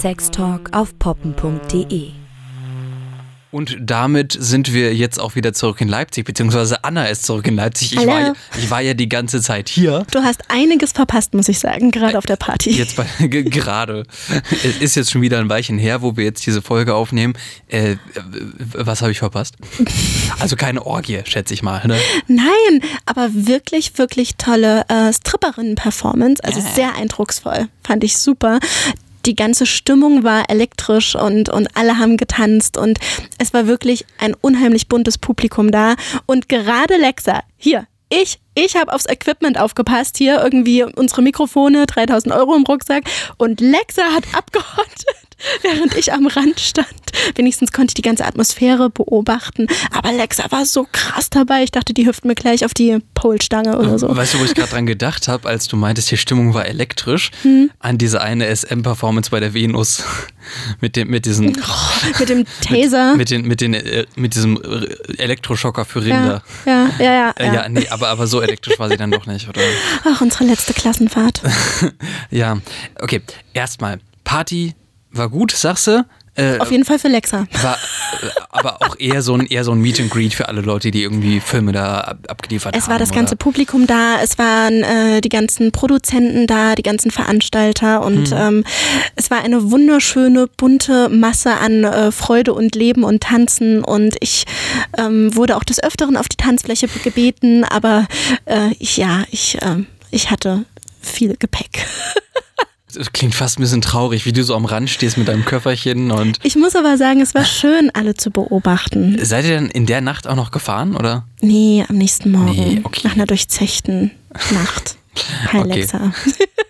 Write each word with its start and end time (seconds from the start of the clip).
Sextalk 0.00 0.70
auf 0.72 0.98
poppen.de. 0.98 2.10
Und 3.52 3.76
damit 3.80 4.36
sind 4.38 4.72
wir 4.72 4.94
jetzt 4.94 5.18
auch 5.18 5.34
wieder 5.34 5.52
zurück 5.52 5.80
in 5.80 5.88
Leipzig, 5.88 6.24
beziehungsweise 6.24 6.84
Anna 6.84 7.06
ist 7.06 7.24
zurück 7.24 7.48
in 7.48 7.56
Leipzig. 7.56 7.92
Ich, 7.92 7.98
Hallo. 7.98 8.12
war, 8.12 8.20
ja- 8.20 8.32
ich 8.56 8.70
war 8.70 8.80
ja 8.80 8.94
die 8.94 9.08
ganze 9.08 9.42
Zeit 9.42 9.68
hier. 9.68 10.06
Du 10.12 10.20
hast 10.20 10.42
einiges 10.48 10.92
verpasst, 10.92 11.34
muss 11.34 11.48
ich 11.48 11.58
sagen, 11.58 11.90
gerade 11.90 12.16
auf 12.16 12.24
der 12.26 12.36
Party. 12.36 12.70
Jetzt 12.70 12.94
bei, 12.96 13.04
ge- 13.26 13.42
gerade. 13.42 14.04
Es 14.50 14.76
ist 14.80 14.94
jetzt 14.94 15.10
schon 15.10 15.20
wieder 15.20 15.38
ein 15.40 15.48
Weilchen 15.48 15.78
her, 15.78 16.00
wo 16.00 16.16
wir 16.16 16.22
jetzt 16.24 16.46
diese 16.46 16.62
Folge 16.62 16.94
aufnehmen. 16.94 17.34
Äh, 17.66 17.96
was 18.72 19.02
habe 19.02 19.10
ich 19.12 19.18
verpasst? 19.18 19.56
Also 20.38 20.56
keine 20.56 20.86
Orgie, 20.86 21.20
schätze 21.24 21.52
ich 21.52 21.62
mal. 21.62 21.86
Ne? 21.86 21.98
Nein, 22.26 22.80
aber 23.04 23.28
wirklich, 23.34 23.98
wirklich 23.98 24.36
tolle 24.36 24.84
äh, 24.88 25.12
Stripperinnen-Performance. 25.12 26.42
Also 26.42 26.60
sehr 26.74 26.94
eindrucksvoll. 26.94 27.68
Fand 27.84 28.04
ich 28.04 28.16
super. 28.16 28.58
Die 29.26 29.34
ganze 29.34 29.66
Stimmung 29.66 30.24
war 30.24 30.48
elektrisch 30.48 31.14
und, 31.14 31.48
und 31.48 31.76
alle 31.76 31.98
haben 31.98 32.16
getanzt 32.16 32.76
und 32.76 32.98
es 33.38 33.52
war 33.52 33.66
wirklich 33.66 34.06
ein 34.18 34.34
unheimlich 34.40 34.88
buntes 34.88 35.18
Publikum 35.18 35.70
da. 35.70 35.94
Und 36.26 36.48
gerade 36.48 36.96
Lexa, 36.96 37.42
hier, 37.56 37.86
ich, 38.08 38.40
ich 38.54 38.76
habe 38.76 38.92
aufs 38.92 39.06
Equipment 39.06 39.58
aufgepasst, 39.58 40.18
hier 40.18 40.42
irgendwie 40.42 40.82
unsere 40.82 41.22
Mikrofone, 41.22 41.86
3000 41.86 42.34
Euro 42.34 42.56
im 42.56 42.64
Rucksack 42.64 43.04
und 43.36 43.60
Lexa 43.60 44.02
hat 44.12 44.24
abgehottet, 44.34 45.29
während 45.62 45.94
ich 45.96 46.12
am 46.12 46.26
Rand 46.26 46.60
stand. 46.60 46.86
Wenigstens 47.34 47.72
konnte 47.72 47.90
ich 47.90 47.94
die 47.94 48.02
ganze 48.02 48.24
Atmosphäre 48.24 48.90
beobachten, 48.90 49.66
aber 49.92 50.12
Lexa 50.12 50.50
war 50.50 50.64
so 50.64 50.86
krass 50.90 51.28
dabei, 51.30 51.62
ich 51.64 51.70
dachte, 51.72 51.92
die 51.94 52.06
hüpft 52.06 52.24
mir 52.24 52.34
gleich 52.34 52.64
auf 52.64 52.72
die 52.74 52.98
Polstange 53.14 53.78
oder 53.78 53.98
so. 53.98 54.14
Weißt 54.14 54.34
du, 54.34 54.38
wo 54.40 54.44
ich 54.44 54.54
gerade 54.54 54.70
dran 54.70 54.86
gedacht 54.86 55.28
habe, 55.28 55.48
als 55.48 55.66
du 55.68 55.76
meintest, 55.76 56.10
die 56.10 56.16
Stimmung 56.16 56.54
war 56.54 56.66
elektrisch, 56.66 57.30
Hm. 57.42 57.70
an 57.78 57.98
diese 57.98 58.20
eine 58.20 58.46
SM-Performance 58.54 59.30
bei 59.30 59.40
der 59.40 59.54
Venus 59.54 60.02
mit 60.80 60.96
dem, 60.96 61.08
mit 61.08 61.26
diesen, 61.26 61.56
Mit 62.18 62.28
dem 62.28 62.44
Taser. 62.62 63.14
mit 63.16 63.30
den, 63.30 63.42
mit 63.46 63.60
den, 63.60 63.74
äh, 63.74 64.06
mit 64.16 64.34
diesem 64.34 64.56
äh, 64.62 64.86
Elektroschocker 65.22 65.84
für 65.84 66.02
Rinder. 66.02 66.42
ja, 66.66 66.88
ja, 66.98 67.04
ja, 67.04 67.12
ja, 67.12 67.30
Äh, 67.36 67.54
ja, 67.54 67.68
nee, 67.68 67.86
aber, 67.90 68.08
aber 68.08 68.26
so 68.26 68.40
elektrisch 68.40 68.78
war 68.78 68.88
sie 68.88 68.96
dann 68.96 69.10
doch 69.10 69.26
nicht, 69.26 69.48
oder? 69.48 69.60
Ach, 70.04 70.20
unsere 70.20 70.44
letzte 70.44 70.72
Klassenfahrt. 70.74 71.42
Ja, 72.30 72.58
okay. 73.00 73.20
Erstmal, 73.52 74.00
Party 74.24 74.74
war 75.12 75.28
gut, 75.28 75.52
sagst 75.52 75.86
du? 75.86 76.04
Äh, 76.36 76.58
Auf 76.58 76.70
jeden 76.70 76.84
Fall 76.84 76.98
für 76.98 77.08
Lexa. 77.08 77.46
war 77.60 77.74
äh, 77.74 78.26
aber 78.50 78.80
auch 78.82 78.96
eher 78.98 79.20
so 79.20 79.34
ein 79.34 79.46
eher 79.46 79.64
so 79.64 79.72
ein 79.72 79.80
Meet 79.80 80.00
and 80.00 80.10
Greet 80.10 80.32
für 80.32 80.48
alle 80.48 80.60
Leute, 80.60 80.92
die 80.92 81.02
irgendwie 81.02 81.40
Filme 81.40 81.72
da 81.72 82.00
ab, 82.00 82.18
abgeliefert 82.28 82.72
haben. 82.72 82.80
Es 82.80 82.88
war 82.88 82.98
das 82.98 83.10
oder? 83.10 83.18
ganze 83.18 83.36
Publikum 83.36 83.88
da, 83.88 84.22
es 84.22 84.38
waren 84.38 84.82
äh, 84.84 85.20
die 85.20 85.28
ganzen 85.28 85.72
Produzenten 85.72 86.46
da, 86.46 86.76
die 86.76 86.82
ganzen 86.82 87.10
Veranstalter 87.10 88.02
und 88.02 88.32
ähm, 88.32 88.64
es 89.16 89.30
war 89.30 89.42
eine 89.42 89.72
wunderschöne, 89.72 90.46
bunte 90.56 91.08
Masse 91.08 91.52
an 91.54 91.82
äh, 91.82 92.12
Freude 92.12 92.54
und 92.54 92.76
Leben 92.76 93.02
und 93.02 93.24
Tanzen 93.24 93.82
und 93.82 94.16
ich 94.20 94.44
ähm, 94.96 95.34
wurde 95.34 95.56
auch 95.56 95.64
des 95.64 95.82
Öfteren 95.82 96.16
auf 96.16 96.28
die 96.28 96.36
Tanzfläche 96.36 96.86
gebeten, 97.02 97.64
aber 97.64 98.06
äh, 98.44 98.70
ich, 98.78 98.96
ja, 98.96 99.24
ich, 99.32 99.58
ähm, 99.62 99.86
ich 100.12 100.30
hatte 100.30 100.64
viel 101.00 101.36
Gepäck. 101.36 101.84
Das 102.94 103.12
klingt 103.12 103.34
fast 103.34 103.58
ein 103.58 103.62
bisschen 103.62 103.80
traurig, 103.82 104.26
wie 104.26 104.32
du 104.32 104.42
so 104.44 104.54
am 104.54 104.64
Rand 104.64 104.90
stehst 104.90 105.16
mit 105.18 105.28
deinem 105.28 105.44
Köfferchen 105.44 106.10
und 106.10 106.38
Ich 106.42 106.56
muss 106.56 106.74
aber 106.76 106.96
sagen, 106.96 107.20
es 107.20 107.34
war 107.34 107.44
schön, 107.44 107.90
alle 107.94 108.14
zu 108.14 108.30
beobachten. 108.30 109.18
seid 109.24 109.44
ihr 109.44 109.52
denn 109.52 109.66
in 109.66 109.86
der 109.86 110.00
Nacht 110.00 110.26
auch 110.26 110.36
noch 110.36 110.50
gefahren, 110.50 110.96
oder? 110.96 111.24
Nee, 111.40 111.84
am 111.88 111.96
nächsten 111.96 112.30
Morgen. 112.30 112.50
Nee, 112.52 112.80
okay. 112.84 113.00
Nach 113.04 113.14
einer 113.14 113.26
durchzechten 113.26 114.10
Nacht. 114.52 114.96
Hi, 115.52 115.60
Okay. 115.60 115.86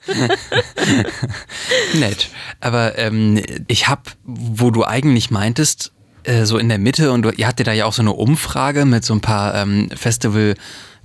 Nett. 1.94 2.28
Aber 2.60 2.98
ähm, 2.98 3.40
ich 3.68 3.88
hab, 3.88 4.12
wo 4.24 4.70
du 4.70 4.84
eigentlich 4.84 5.30
meintest, 5.30 5.92
äh, 6.24 6.44
so 6.44 6.58
in 6.58 6.68
der 6.68 6.78
Mitte 6.78 7.12
und 7.12 7.22
du, 7.22 7.30
ihr 7.30 7.46
hattet 7.46 7.66
da 7.66 7.72
ja 7.72 7.84
auch 7.86 7.92
so 7.92 8.02
eine 8.02 8.12
Umfrage 8.12 8.84
mit 8.84 9.04
so 9.04 9.14
ein 9.14 9.20
paar 9.20 9.54
ähm, 9.54 9.88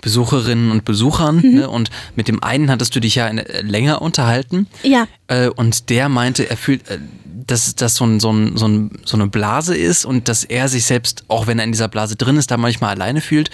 Festivalbesucherinnen 0.02 0.72
und 0.72 0.86
Besuchern 0.86 1.38
Mhm. 1.38 1.54
ne? 1.56 1.70
und 1.70 1.90
mit 2.16 2.28
dem 2.28 2.44
einen 2.44 2.70
hattest 2.70 2.96
du 2.96 3.00
dich 3.00 3.16
ja 3.16 3.26
eine, 3.26 3.44
länger 3.62 4.02
unterhalten 4.02 4.68
Ja. 4.84 5.08
äh, 5.28 5.48
und 5.50 5.90
der 5.90 6.10
meinte, 6.10 6.50
er 6.50 6.58
fühlt, 6.58 6.88
äh, 6.90 7.00
dass 7.48 7.76
das 7.76 7.96
so, 7.96 8.06
ein, 8.06 8.20
so, 8.20 8.32
ein, 8.32 8.58
so, 8.58 8.68
ein, 8.68 8.92
so 9.06 9.18
eine 9.18 9.28
Blase 9.28 9.76
ist 9.76 10.06
und 10.06 10.28
dass 10.28 10.44
er 10.44 10.68
sich 10.68 10.86
selbst, 10.86 11.24
auch 11.28 11.48
wenn 11.48 11.60
er 11.60 11.66
in 11.66 11.72
dieser 11.72 11.88
Blase 11.88 12.16
drin 12.16 12.38
ist, 12.38 12.50
da 12.52 12.58
manchmal 12.58 12.92
alleine 12.92 13.22
fühlt. 13.22 13.50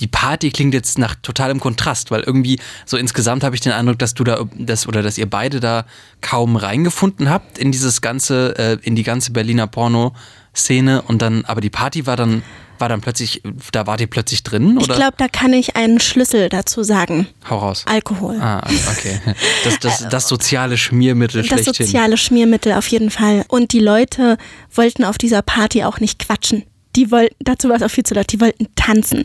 Die 0.00 0.06
Party 0.08 0.50
klingt 0.50 0.74
jetzt 0.74 0.98
nach 0.98 1.14
totalem 1.22 1.60
Kontrast, 1.60 2.10
weil 2.10 2.22
irgendwie 2.22 2.58
so 2.84 2.96
insgesamt 2.96 3.44
habe 3.44 3.54
ich 3.54 3.60
den 3.60 3.72
Eindruck, 3.72 3.98
dass 4.00 4.14
du 4.14 4.24
da, 4.24 4.44
das 4.58 4.88
oder 4.88 5.02
dass 5.02 5.18
ihr 5.18 5.30
beide 5.30 5.60
da 5.60 5.84
kaum 6.20 6.56
reingefunden 6.56 7.30
habt 7.30 7.58
in 7.58 7.70
dieses 7.70 8.00
ganze, 8.00 8.56
äh, 8.58 8.78
in 8.82 8.96
die 8.96 9.04
ganze 9.04 9.30
Berliner 9.32 9.68
Porno-Szene 9.68 11.02
und 11.02 11.22
dann, 11.22 11.44
aber 11.44 11.60
die 11.60 11.70
Party 11.70 12.06
war 12.06 12.16
dann, 12.16 12.42
war 12.84 12.90
dann 12.90 13.00
plötzlich, 13.00 13.40
da 13.72 13.86
wart 13.86 14.02
ihr 14.02 14.08
plötzlich 14.08 14.42
drin 14.42 14.76
Ich 14.78 14.84
oder? 14.84 14.96
glaube, 14.96 15.14
da 15.16 15.26
kann 15.26 15.54
ich 15.54 15.74
einen 15.74 16.00
Schlüssel 16.00 16.50
dazu 16.50 16.82
sagen. 16.82 17.26
Hau 17.48 17.56
raus. 17.56 17.86
Alkohol. 17.88 18.38
Ah, 18.38 18.60
okay. 18.92 19.18
Das, 19.64 19.78
das, 19.78 20.08
das 20.10 20.28
soziale 20.28 20.76
Schmiermittel 20.76 21.40
das 21.40 21.62
schlechthin. 21.62 21.86
soziale 21.86 22.18
Schmiermittel 22.18 22.74
auf 22.74 22.86
jeden 22.88 23.10
Fall. 23.10 23.46
Und 23.48 23.72
die 23.72 23.78
Leute 23.78 24.36
wollten 24.74 25.02
auf 25.04 25.16
dieser 25.16 25.40
Party 25.40 25.82
auch 25.82 25.98
nicht 25.98 26.18
quatschen. 26.18 26.64
Die 26.94 27.10
wollten, 27.10 27.34
dazu 27.38 27.70
war 27.70 27.76
es 27.76 27.82
auch 27.82 27.90
viel 27.90 28.04
zu 28.04 28.12
laut, 28.12 28.30
die 28.30 28.40
wollten 28.42 28.66
tanzen. 28.76 29.24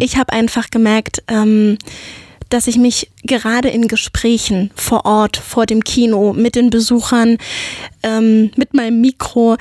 Ich 0.00 0.16
habe 0.16 0.32
einfach 0.32 0.70
gemerkt, 0.70 1.22
ähm, 1.28 1.76
dass 2.48 2.66
ich 2.68 2.78
mich 2.78 3.10
gerade 3.24 3.68
in 3.68 3.86
Gesprächen 3.86 4.70
vor 4.76 5.04
Ort, 5.04 5.36
vor 5.36 5.66
dem 5.66 5.84
Kino, 5.84 6.32
mit 6.32 6.54
den 6.54 6.70
Besuchern, 6.70 7.36
ähm, 8.02 8.50
mit 8.56 8.72
meinem 8.72 9.02
Mikro, 9.02 9.58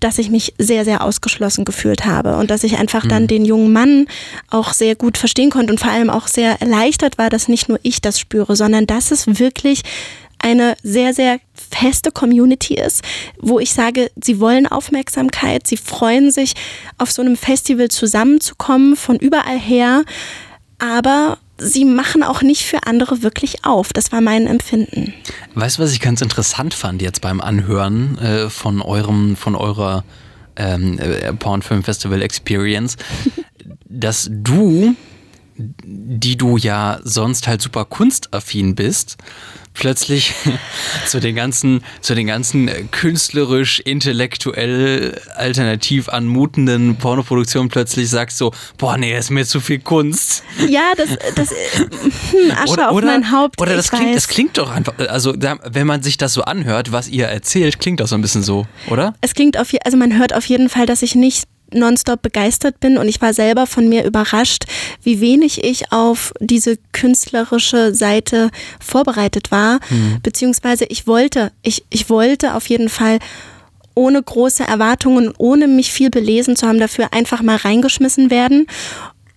dass 0.00 0.18
ich 0.18 0.30
mich 0.30 0.54
sehr, 0.58 0.84
sehr 0.84 1.02
ausgeschlossen 1.02 1.64
gefühlt 1.64 2.04
habe 2.04 2.36
und 2.36 2.50
dass 2.50 2.64
ich 2.64 2.78
einfach 2.78 3.06
dann 3.06 3.26
den 3.26 3.44
jungen 3.44 3.72
Mann 3.72 4.06
auch 4.50 4.72
sehr 4.72 4.94
gut 4.94 5.16
verstehen 5.16 5.50
konnte 5.50 5.72
und 5.72 5.80
vor 5.80 5.90
allem 5.90 6.10
auch 6.10 6.28
sehr 6.28 6.60
erleichtert 6.60 7.18
war, 7.18 7.30
dass 7.30 7.48
nicht 7.48 7.68
nur 7.68 7.78
ich 7.82 8.02
das 8.02 8.20
spüre, 8.20 8.56
sondern 8.56 8.86
dass 8.86 9.10
es 9.10 9.38
wirklich 9.38 9.82
eine 10.38 10.76
sehr, 10.82 11.14
sehr 11.14 11.40
feste 11.54 12.12
Community 12.12 12.74
ist, 12.74 13.02
wo 13.40 13.58
ich 13.58 13.72
sage, 13.72 14.10
sie 14.22 14.38
wollen 14.38 14.66
Aufmerksamkeit, 14.66 15.66
sie 15.66 15.78
freuen 15.78 16.30
sich, 16.30 16.52
auf 16.98 17.10
so 17.10 17.22
einem 17.22 17.36
Festival 17.36 17.88
zusammenzukommen, 17.88 18.96
von 18.96 19.16
überall 19.16 19.58
her, 19.58 20.04
aber 20.78 21.38
sie 21.58 21.84
machen 21.84 22.22
auch 22.22 22.42
nicht 22.42 22.64
für 22.64 22.86
andere 22.86 23.22
wirklich 23.22 23.64
auf. 23.64 23.92
Das 23.92 24.12
war 24.12 24.20
mein 24.20 24.46
Empfinden. 24.46 25.14
Weißt 25.54 25.78
du, 25.78 25.82
was 25.82 25.92
ich 25.92 26.00
ganz 26.00 26.20
interessant 26.20 26.74
fand 26.74 27.02
jetzt 27.02 27.20
beim 27.20 27.40
Anhören 27.40 28.18
äh, 28.18 28.50
von 28.50 28.82
eurem, 28.82 29.36
von 29.36 29.54
eurer 29.54 30.04
ähm, 30.56 30.98
äh, 30.98 31.32
Pornfilm 31.32 31.82
Festival 31.82 32.22
Experience, 32.22 32.96
dass 33.88 34.28
du, 34.30 34.94
die 35.58 36.36
du 36.36 36.56
ja 36.56 37.00
sonst 37.02 37.46
halt 37.46 37.62
super 37.62 37.84
kunstaffin 37.84 38.74
bist, 38.74 39.16
plötzlich 39.76 40.34
zu 41.06 41.20
den 41.20 41.36
ganzen, 41.36 41.82
zu 42.00 42.14
den 42.14 42.26
ganzen 42.26 42.68
äh, 42.68 42.84
künstlerisch, 42.90 43.80
intellektuell, 43.80 45.20
alternativ 45.34 46.08
anmutenden 46.08 46.96
Pornoproduktionen 46.96 47.68
plötzlich 47.68 48.10
sagst 48.10 48.38
so, 48.38 48.52
boah, 48.78 48.96
nee, 48.96 49.14
das 49.14 49.26
ist 49.26 49.30
mir 49.30 49.44
zu 49.44 49.60
viel 49.60 49.78
Kunst. 49.78 50.42
Ja, 50.68 50.92
das, 50.96 51.10
das 51.34 51.50
hm, 51.50 52.52
Asche 52.56 52.88
auf 52.88 53.00
mein 53.02 53.30
Haupt. 53.30 53.60
Oder 53.60 53.76
das 53.76 53.90
klingt, 53.90 54.08
weiß. 54.08 54.14
das 54.14 54.28
klingt 54.28 54.58
doch 54.58 54.70
einfach, 54.70 54.94
also 55.08 55.34
wenn 55.36 55.86
man 55.86 56.02
sich 56.02 56.16
das 56.16 56.32
so 56.32 56.42
anhört, 56.42 56.92
was 56.92 57.08
ihr 57.08 57.26
erzählt, 57.26 57.78
klingt 57.78 58.00
doch 58.00 58.08
so 58.08 58.14
ein 58.14 58.22
bisschen 58.22 58.42
so, 58.42 58.66
oder? 58.88 59.14
Es 59.20 59.34
klingt 59.34 59.58
auf, 59.58 59.72
also 59.84 59.96
man 59.96 60.18
hört 60.18 60.34
auf 60.34 60.46
jeden 60.46 60.68
Fall, 60.68 60.86
dass 60.86 61.02
ich 61.02 61.14
nicht 61.14 61.44
nonstop 61.72 62.22
begeistert 62.22 62.80
bin. 62.80 62.98
Und 62.98 63.08
ich 63.08 63.20
war 63.20 63.34
selber 63.34 63.66
von 63.66 63.88
mir 63.88 64.04
überrascht, 64.04 64.64
wie 65.02 65.20
wenig 65.20 65.64
ich 65.64 65.92
auf 65.92 66.32
diese 66.40 66.78
künstlerische 66.92 67.94
Seite 67.94 68.50
vorbereitet 68.80 69.50
war, 69.50 69.80
beziehungsweise 70.22 70.84
ich 70.86 71.06
wollte, 71.06 71.52
ich, 71.62 71.84
ich 71.90 72.08
wollte 72.10 72.54
auf 72.54 72.68
jeden 72.68 72.88
Fall 72.88 73.18
ohne 73.94 74.22
große 74.22 74.62
Erwartungen, 74.62 75.32
ohne 75.38 75.66
mich 75.66 75.90
viel 75.90 76.10
belesen 76.10 76.54
zu 76.54 76.68
haben, 76.68 76.78
dafür 76.78 77.12
einfach 77.12 77.42
mal 77.42 77.56
reingeschmissen 77.56 78.30
werden. 78.30 78.66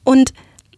Und 0.03 0.33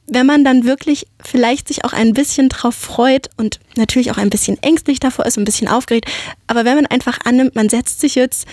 wenn 0.08 0.26
man 0.26 0.44
dann 0.44 0.66
wirklich 0.66 1.08
vielleicht 1.24 1.70
sich 1.70 1.86
auch 1.86 1.94
ein 1.94 2.14
bisschen 2.14 2.50
drauf 2.50 2.76
freut 2.76 3.30
und 3.38 3.60
natürlich 3.78 4.12
auch 4.12 4.18
ein 4.18 4.30
bisschen 4.30 4.62
ängstlich 4.62 5.00
davor 5.00 5.26
ist, 5.26 5.38
ein 5.38 5.46
bisschen 5.46 5.68
aufgeregt, 5.68 6.10
aber 6.48 6.66
wenn 6.66 6.76
man 6.76 6.86
einfach 6.86 7.20
annimmt, 7.24 7.56
man 7.56 7.70
setzt 7.70 8.02
sich 8.02 8.16
jetzt 8.16 8.46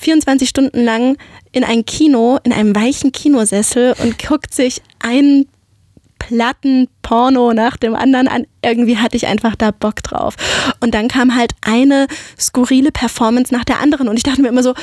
24 0.00 0.48
Stunden 0.48 0.82
lang 0.82 1.16
in 1.52 1.64
ein 1.64 1.84
Kino, 1.84 2.38
in 2.44 2.52
einem 2.52 2.74
weichen 2.74 3.12
Kinosessel 3.12 3.94
und 4.02 4.18
guckt 4.22 4.54
sich 4.54 4.82
einen 4.98 5.46
Platten 6.20 6.88
Porno 7.02 7.52
nach 7.54 7.76
dem 7.76 7.94
anderen 7.96 8.28
an. 8.28 8.46
Irgendwie 8.62 8.98
hatte 8.98 9.16
ich 9.16 9.26
einfach 9.26 9.56
da 9.56 9.72
Bock 9.72 10.02
drauf. 10.02 10.36
Und 10.78 10.94
dann 10.94 11.08
kam 11.08 11.34
halt 11.34 11.52
eine 11.62 12.06
skurrile 12.38 12.92
Performance 12.92 13.52
nach 13.52 13.64
der 13.64 13.80
anderen 13.80 14.06
und 14.06 14.16
ich 14.16 14.22
dachte 14.22 14.42
mir 14.42 14.48
immer 14.48 14.62
so, 14.62 14.74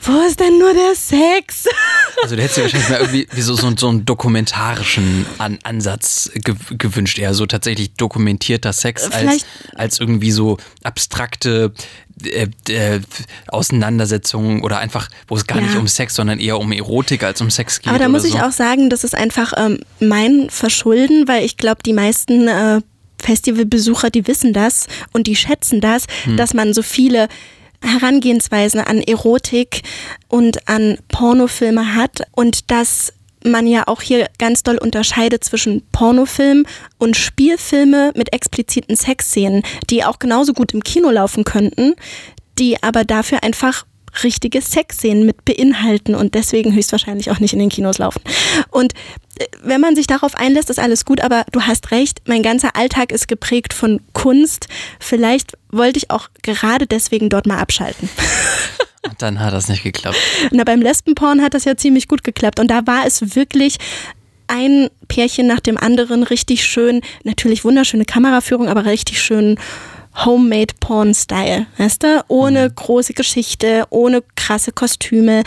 wo 0.00 0.20
ist 0.26 0.40
denn 0.40 0.58
nur 0.58 0.72
der 0.72 0.94
Sex? 0.94 1.66
Also 2.20 2.34
du 2.34 2.42
hättest 2.42 2.56
dir 2.56 2.62
wahrscheinlich 2.62 2.88
mal 2.88 2.98
irgendwie 2.98 3.28
wie 3.30 3.42
so, 3.42 3.54
so, 3.54 3.70
so 3.76 3.88
einen 3.88 4.04
dokumentarischen 4.04 5.24
An 5.38 5.60
Ansatz 5.62 6.28
ge 6.34 6.56
gewünscht, 6.76 7.16
eher 7.16 7.32
so 7.32 7.46
tatsächlich 7.46 7.94
dokumentierter 7.94 8.72
Sex 8.72 9.08
als, 9.12 9.46
als 9.76 10.00
irgendwie 10.00 10.32
so 10.32 10.56
abstrakte 10.82 11.72
äh, 12.24 12.48
äh, 12.68 13.00
Auseinandersetzungen 13.48 14.62
oder 14.62 14.78
einfach, 14.78 15.08
wo 15.26 15.36
es 15.36 15.46
gar 15.46 15.58
ja. 15.58 15.64
nicht 15.64 15.76
um 15.76 15.86
Sex, 15.86 16.14
sondern 16.14 16.38
eher 16.38 16.58
um 16.58 16.72
Erotik 16.72 17.22
als 17.22 17.40
um 17.40 17.50
Sex 17.50 17.80
geht. 17.80 17.88
Aber 17.88 17.98
da 17.98 18.08
muss 18.08 18.22
so. 18.22 18.28
ich 18.28 18.40
auch 18.40 18.52
sagen, 18.52 18.90
das 18.90 19.04
ist 19.04 19.14
einfach 19.14 19.52
ähm, 19.56 19.80
mein 20.00 20.48
Verschulden, 20.50 21.28
weil 21.28 21.44
ich 21.44 21.56
glaube, 21.56 21.82
die 21.84 21.92
meisten 21.92 22.48
äh, 22.48 22.80
Festivalbesucher, 23.20 24.10
die 24.10 24.26
wissen 24.26 24.52
das 24.52 24.86
und 25.12 25.26
die 25.26 25.36
schätzen 25.36 25.80
das, 25.80 26.04
hm. 26.24 26.36
dass 26.36 26.54
man 26.54 26.72
so 26.74 26.82
viele 26.82 27.28
Herangehensweisen 27.82 28.80
an 28.80 29.00
Erotik 29.00 29.82
und 30.28 30.68
an 30.68 30.98
Pornofilme 31.08 31.94
hat 31.94 32.22
und 32.32 32.70
dass 32.70 33.12
man 33.44 33.66
ja 33.66 33.84
auch 33.86 34.02
hier 34.02 34.28
ganz 34.38 34.62
doll 34.62 34.78
unterscheidet 34.78 35.44
zwischen 35.44 35.82
Pornofilm 35.92 36.66
und 36.98 37.16
Spielfilme 37.16 38.12
mit 38.14 38.32
expliziten 38.32 38.96
Sexszenen, 38.96 39.62
die 39.90 40.04
auch 40.04 40.18
genauso 40.18 40.52
gut 40.52 40.72
im 40.72 40.82
Kino 40.82 41.10
laufen 41.10 41.44
könnten, 41.44 41.94
die 42.58 42.82
aber 42.82 43.04
dafür 43.04 43.42
einfach 43.42 43.84
richtige 44.22 44.60
Sexszenen 44.60 45.26
mit 45.26 45.44
beinhalten 45.44 46.14
und 46.14 46.34
deswegen 46.34 46.74
höchstwahrscheinlich 46.74 47.30
auch 47.30 47.38
nicht 47.40 47.52
in 47.52 47.58
den 47.58 47.68
Kinos 47.68 47.98
laufen. 47.98 48.20
Und 48.70 48.92
äh, 49.38 49.46
wenn 49.62 49.80
man 49.80 49.96
sich 49.96 50.06
darauf 50.06 50.34
einlässt, 50.34 50.70
ist 50.70 50.78
alles 50.78 51.04
gut, 51.04 51.20
aber 51.20 51.44
du 51.52 51.62
hast 51.62 51.90
recht, 51.90 52.22
mein 52.26 52.42
ganzer 52.42 52.76
Alltag 52.76 53.12
ist 53.12 53.28
geprägt 53.28 53.72
von 53.72 54.00
Kunst. 54.12 54.68
Vielleicht 55.00 55.52
wollte 55.70 55.98
ich 55.98 56.10
auch 56.10 56.28
gerade 56.42 56.86
deswegen 56.86 57.28
dort 57.28 57.46
mal 57.46 57.58
abschalten. 57.58 58.08
Und 59.02 59.22
dann 59.22 59.40
hat 59.40 59.52
das 59.52 59.68
nicht 59.68 59.84
geklappt. 59.84 60.18
Na, 60.50 60.64
beim 60.64 60.82
Lesbenporn 60.82 61.40
hat 61.40 61.54
das 61.54 61.64
ja 61.64 61.76
ziemlich 61.76 62.08
gut 62.08 62.24
geklappt. 62.24 62.58
Und 62.58 62.68
da 62.68 62.86
war 62.86 63.06
es 63.06 63.36
wirklich 63.36 63.78
ein 64.48 64.88
Pärchen 65.08 65.46
nach 65.46 65.60
dem 65.60 65.76
anderen 65.76 66.22
richtig 66.22 66.64
schön, 66.64 67.02
natürlich 67.22 67.64
wunderschöne 67.64 68.04
Kameraführung, 68.04 68.68
aber 68.68 68.86
richtig 68.86 69.22
schön 69.22 69.58
Homemade 70.24 70.74
Porn 70.80 71.14
Style, 71.14 71.66
weißt 71.76 72.02
du? 72.02 72.24
Ohne 72.28 72.68
mhm. 72.68 72.74
große 72.74 73.14
Geschichte, 73.14 73.84
ohne 73.90 74.22
krasse 74.36 74.72
Kostüme, 74.72 75.44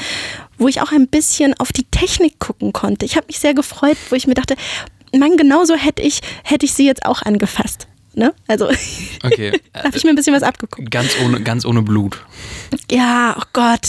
wo 0.57 0.67
ich 0.67 0.81
auch 0.81 0.91
ein 0.91 1.07
bisschen 1.07 1.53
auf 1.59 1.71
die 1.71 1.85
Technik 1.85 2.39
gucken 2.39 2.73
konnte. 2.73 3.05
Ich 3.05 3.15
habe 3.15 3.27
mich 3.27 3.39
sehr 3.39 3.53
gefreut, 3.53 3.97
wo 4.09 4.15
ich 4.15 4.27
mir 4.27 4.33
dachte, 4.33 4.55
Mann, 5.13 5.35
genauso 5.35 5.75
hätte 5.75 6.01
ich, 6.01 6.21
hätte 6.43 6.65
ich 6.65 6.73
sie 6.73 6.85
jetzt 6.85 7.05
auch 7.05 7.21
angefasst. 7.21 7.87
Ne? 8.13 8.33
Also 8.47 8.69
okay. 9.23 9.59
habe 9.75 9.97
ich 9.97 10.03
mir 10.03 10.09
ein 10.09 10.15
bisschen 10.15 10.35
was 10.35 10.43
abgeguckt. 10.43 10.91
Ganz 10.91 11.15
ohne, 11.23 11.41
ganz 11.41 11.65
ohne 11.65 11.81
Blut. 11.81 12.23
Ja, 12.89 13.35
oh 13.39 13.43
Gott. 13.53 13.87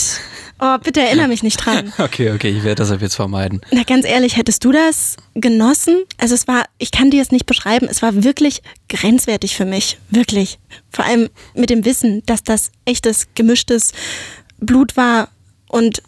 Oh, 0.65 0.79
bitte 0.79 1.01
erinnere 1.01 1.27
mich 1.27 1.43
nicht 1.43 1.57
dran. 1.57 1.93
okay, 1.99 2.31
okay, 2.31 2.49
ich 2.49 2.63
werde 2.63 2.77
das 2.77 2.93
ab 2.93 3.03
jetzt 3.03 3.17
vermeiden. 3.17 3.63
Na, 3.73 3.83
ganz 3.83 4.07
ehrlich, 4.07 4.37
hättest 4.37 4.65
du 4.65 4.71
das 4.71 5.17
genossen? 5.35 6.05
Also 6.19 6.37
es 6.37 6.47
war, 6.47 6.67
ich 6.79 6.93
kann 6.93 7.11
dir 7.11 7.21
es 7.21 7.33
nicht 7.33 7.47
beschreiben, 7.47 7.89
es 7.91 8.01
war 8.01 8.23
wirklich 8.23 8.63
grenzwertig 8.89 9.57
für 9.57 9.65
mich. 9.65 9.99
Wirklich. 10.11 10.61
Vor 10.91 11.05
allem 11.05 11.31
mit 11.55 11.69
dem 11.69 11.85
Wissen, 11.85 12.23
dass 12.27 12.45
das 12.45 12.71
echtes, 12.85 13.27
gemischtes 13.35 13.93
Blut 14.59 14.97
war 14.97 15.31
und 15.67 16.01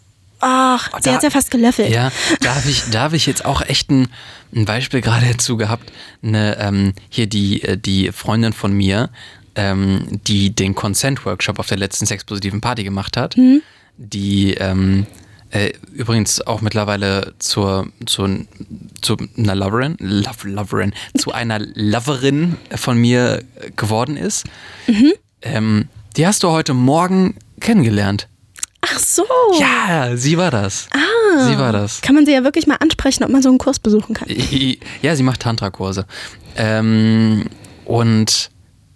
ach, 0.45 0.89
oh, 0.93 0.97
sie 1.01 1.11
hat 1.11 1.23
ja 1.23 1.29
fast 1.29 1.51
gelöffelt. 1.51 1.89
Ja, 1.89 2.11
da 2.41 2.55
habe 2.55 2.69
ich, 2.69 2.83
da 2.91 3.01
hab 3.01 3.13
ich 3.13 3.25
jetzt 3.25 3.45
auch 3.45 3.61
echt 3.61 3.89
ein, 3.89 4.07
ein 4.55 4.65
Beispiel 4.65 5.01
gerade 5.01 5.27
dazu 5.27 5.57
gehabt. 5.57 5.91
Eine, 6.23 6.57
ähm, 6.59 6.93
hier 7.09 7.27
die, 7.27 7.63
äh, 7.63 7.77
die 7.77 8.11
Freundin 8.11 8.53
von 8.53 8.73
mir, 8.73 9.09
ähm, 9.55 10.05
die 10.27 10.55
den 10.55 10.75
Consent-Workshop 10.75 11.59
auf 11.59 11.67
der 11.67 11.77
letzten 11.77 12.05
sexpositiven 12.05 12.61
Party 12.61 12.83
gemacht 12.83 13.17
hat. 13.17 13.37
Mhm 13.37 13.61
die 13.97 14.53
ähm, 14.55 15.05
äh, 15.51 15.71
übrigens 15.93 16.41
auch 16.41 16.61
mittlerweile 16.61 17.33
zur, 17.39 17.87
zur, 18.05 18.29
zu 19.01 19.17
einer 19.37 19.55
Loverin, 19.55 19.95
Love, 19.99 20.49
Loverin, 20.49 20.93
zu 21.17 21.31
einer 21.33 21.59
Loverin 21.59 22.57
von 22.75 22.97
mir 22.97 23.43
geworden 23.75 24.17
ist. 24.17 24.45
Mhm. 24.87 25.13
Ähm, 25.41 25.87
die 26.17 26.27
hast 26.27 26.43
du 26.43 26.49
heute 26.49 26.73
Morgen 26.73 27.35
kennengelernt. 27.59 28.27
Ach 28.85 28.99
so. 28.99 29.25
Ja, 29.59 30.15
sie 30.15 30.37
war 30.37 30.51
das. 30.51 30.87
Ah. 30.91 31.47
Sie 31.47 31.57
war 31.57 31.71
das. 31.71 32.01
Kann 32.01 32.15
man 32.15 32.25
sie 32.25 32.33
ja 32.33 32.43
wirklich 32.43 32.67
mal 32.67 32.75
ansprechen, 32.75 33.23
ob 33.23 33.29
man 33.29 33.41
so 33.41 33.49
einen 33.49 33.57
Kurs 33.57 33.79
besuchen 33.79 34.13
kann. 34.13 34.27
Ja, 35.01 35.15
sie 35.15 35.23
macht 35.23 35.41
Tantra-Kurse. 35.41 36.05
Ähm, 36.55 37.45
und 37.85 38.51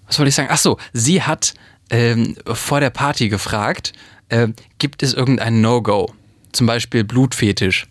was 0.07 0.19
wollte 0.19 0.30
ich 0.30 0.36
sagen? 0.36 0.50
Ach 0.51 0.57
so, 0.57 0.77
sie 0.94 1.24
hat 1.24 1.53
ähm, 1.89 2.36
vor 2.45 2.80
der 2.80 2.89
Party 2.91 3.30
gefragt, 3.30 3.94
äh, 4.30 4.50
gibt 4.77 5.03
es 5.03 5.13
irgendein 5.13 5.62
No-Go? 5.62 6.13
Zum 6.51 6.68
Beispiel 6.68 7.03
Blutfetisch. 7.03 7.88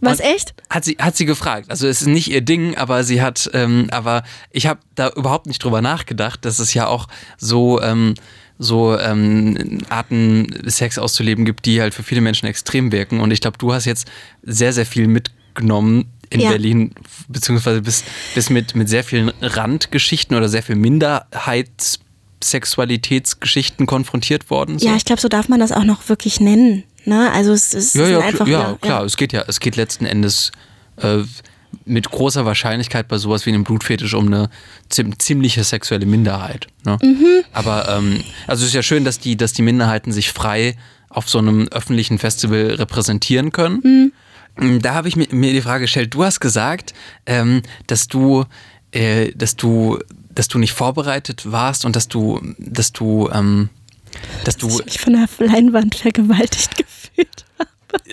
Was 0.00 0.20
Und 0.20 0.26
echt? 0.26 0.54
Hat 0.70 0.84
sie, 0.84 0.96
hat 0.98 1.16
sie 1.16 1.24
gefragt. 1.24 1.70
Also 1.70 1.86
es 1.86 2.02
ist 2.02 2.08
nicht 2.08 2.30
ihr 2.30 2.40
Ding, 2.40 2.76
aber 2.76 3.04
sie 3.04 3.22
hat, 3.22 3.50
ähm, 3.54 3.88
aber 3.90 4.22
ich 4.50 4.66
habe 4.66 4.80
da 4.94 5.08
überhaupt 5.10 5.46
nicht 5.46 5.62
drüber 5.62 5.80
nachgedacht, 5.80 6.44
dass 6.44 6.58
es 6.58 6.74
ja 6.74 6.86
auch 6.86 7.08
so, 7.38 7.80
ähm, 7.80 8.14
so 8.58 8.98
ähm, 8.98 9.78
Arten, 9.88 10.46
Sex 10.66 10.98
auszuleben 10.98 11.44
gibt, 11.44 11.66
die 11.66 11.80
halt 11.80 11.94
für 11.94 12.02
viele 12.02 12.20
Menschen 12.20 12.46
extrem 12.46 12.92
wirken. 12.92 13.20
Und 13.20 13.30
ich 13.30 13.40
glaube, 13.40 13.58
du 13.58 13.72
hast 13.72 13.84
jetzt 13.84 14.08
sehr, 14.42 14.72
sehr 14.72 14.86
viel 14.86 15.08
mitgenommen 15.08 16.06
in 16.30 16.40
ja. 16.40 16.50
Berlin, 16.50 16.94
beziehungsweise 17.28 17.82
bist, 17.82 18.04
bist 18.34 18.50
mit, 18.50 18.74
mit 18.74 18.88
sehr 18.88 19.04
vielen 19.04 19.30
Randgeschichten 19.40 20.36
oder 20.36 20.48
sehr 20.48 20.62
viel 20.62 20.76
Minderheits 20.76 22.00
Sexualitätsgeschichten 22.42 23.86
konfrontiert 23.86 24.50
worden 24.50 24.78
sind? 24.78 24.88
Ja, 24.88 24.96
ich 24.96 25.04
glaube, 25.04 25.20
so 25.20 25.28
darf 25.28 25.48
man 25.48 25.60
das 25.60 25.72
auch 25.72 25.84
noch 25.84 26.08
wirklich 26.08 26.40
nennen. 26.40 26.84
Ne? 27.04 27.30
Also 27.32 27.52
es, 27.52 27.74
es 27.74 27.94
ja, 27.94 28.08
ja, 28.08 28.20
einfach. 28.20 28.46
Ja, 28.46 28.70
ja, 28.70 28.78
klar, 28.80 29.04
es 29.04 29.16
geht 29.16 29.32
ja, 29.32 29.44
es 29.46 29.60
geht 29.60 29.76
letzten 29.76 30.06
Endes 30.06 30.52
äh, 30.96 31.18
mit 31.84 32.10
großer 32.10 32.44
Wahrscheinlichkeit 32.44 33.08
bei 33.08 33.18
sowas 33.18 33.46
wie 33.46 33.50
einem 33.50 33.64
Blutfetisch 33.64 34.14
um 34.14 34.26
eine 34.26 34.48
ziemliche 34.88 35.64
sexuelle 35.64 36.06
Minderheit. 36.06 36.66
Ne? 36.84 36.98
Mhm. 37.02 37.44
Aber 37.52 37.88
ähm, 37.88 38.22
also 38.46 38.62
es 38.62 38.68
ist 38.68 38.74
ja 38.74 38.82
schön, 38.82 39.04
dass 39.04 39.18
die, 39.18 39.36
dass 39.36 39.52
die 39.52 39.62
Minderheiten 39.62 40.12
sich 40.12 40.32
frei 40.32 40.76
auf 41.08 41.28
so 41.28 41.38
einem 41.38 41.68
öffentlichen 41.68 42.18
Festival 42.18 42.74
repräsentieren 42.74 43.52
können. 43.52 44.12
Mhm. 44.56 44.82
Da 44.82 44.94
habe 44.94 45.08
ich 45.08 45.16
mir, 45.16 45.26
mir, 45.30 45.52
die 45.52 45.62
Frage 45.62 45.82
gestellt, 45.82 46.14
du 46.14 46.24
hast 46.24 46.40
gesagt, 46.40 46.94
ähm, 47.26 47.62
dass 47.86 48.06
du, 48.06 48.44
äh, 48.92 49.32
dass 49.34 49.56
du 49.56 49.98
dass 50.34 50.48
du 50.48 50.58
nicht 50.58 50.72
vorbereitet 50.72 51.50
warst 51.50 51.84
und 51.84 51.96
dass 51.96 52.08
du, 52.08 52.40
dass 52.58 52.92
du, 52.92 53.28
ähm, 53.32 53.70
dass 54.44 54.56
du. 54.56 54.68
Ich 54.68 54.84
mich 54.84 55.00
von 55.00 55.12
der 55.12 55.28
Leinwand 55.46 55.94
vergewaltigt 55.94 56.76
gefühlt 56.76 57.44
habe. 57.58 57.70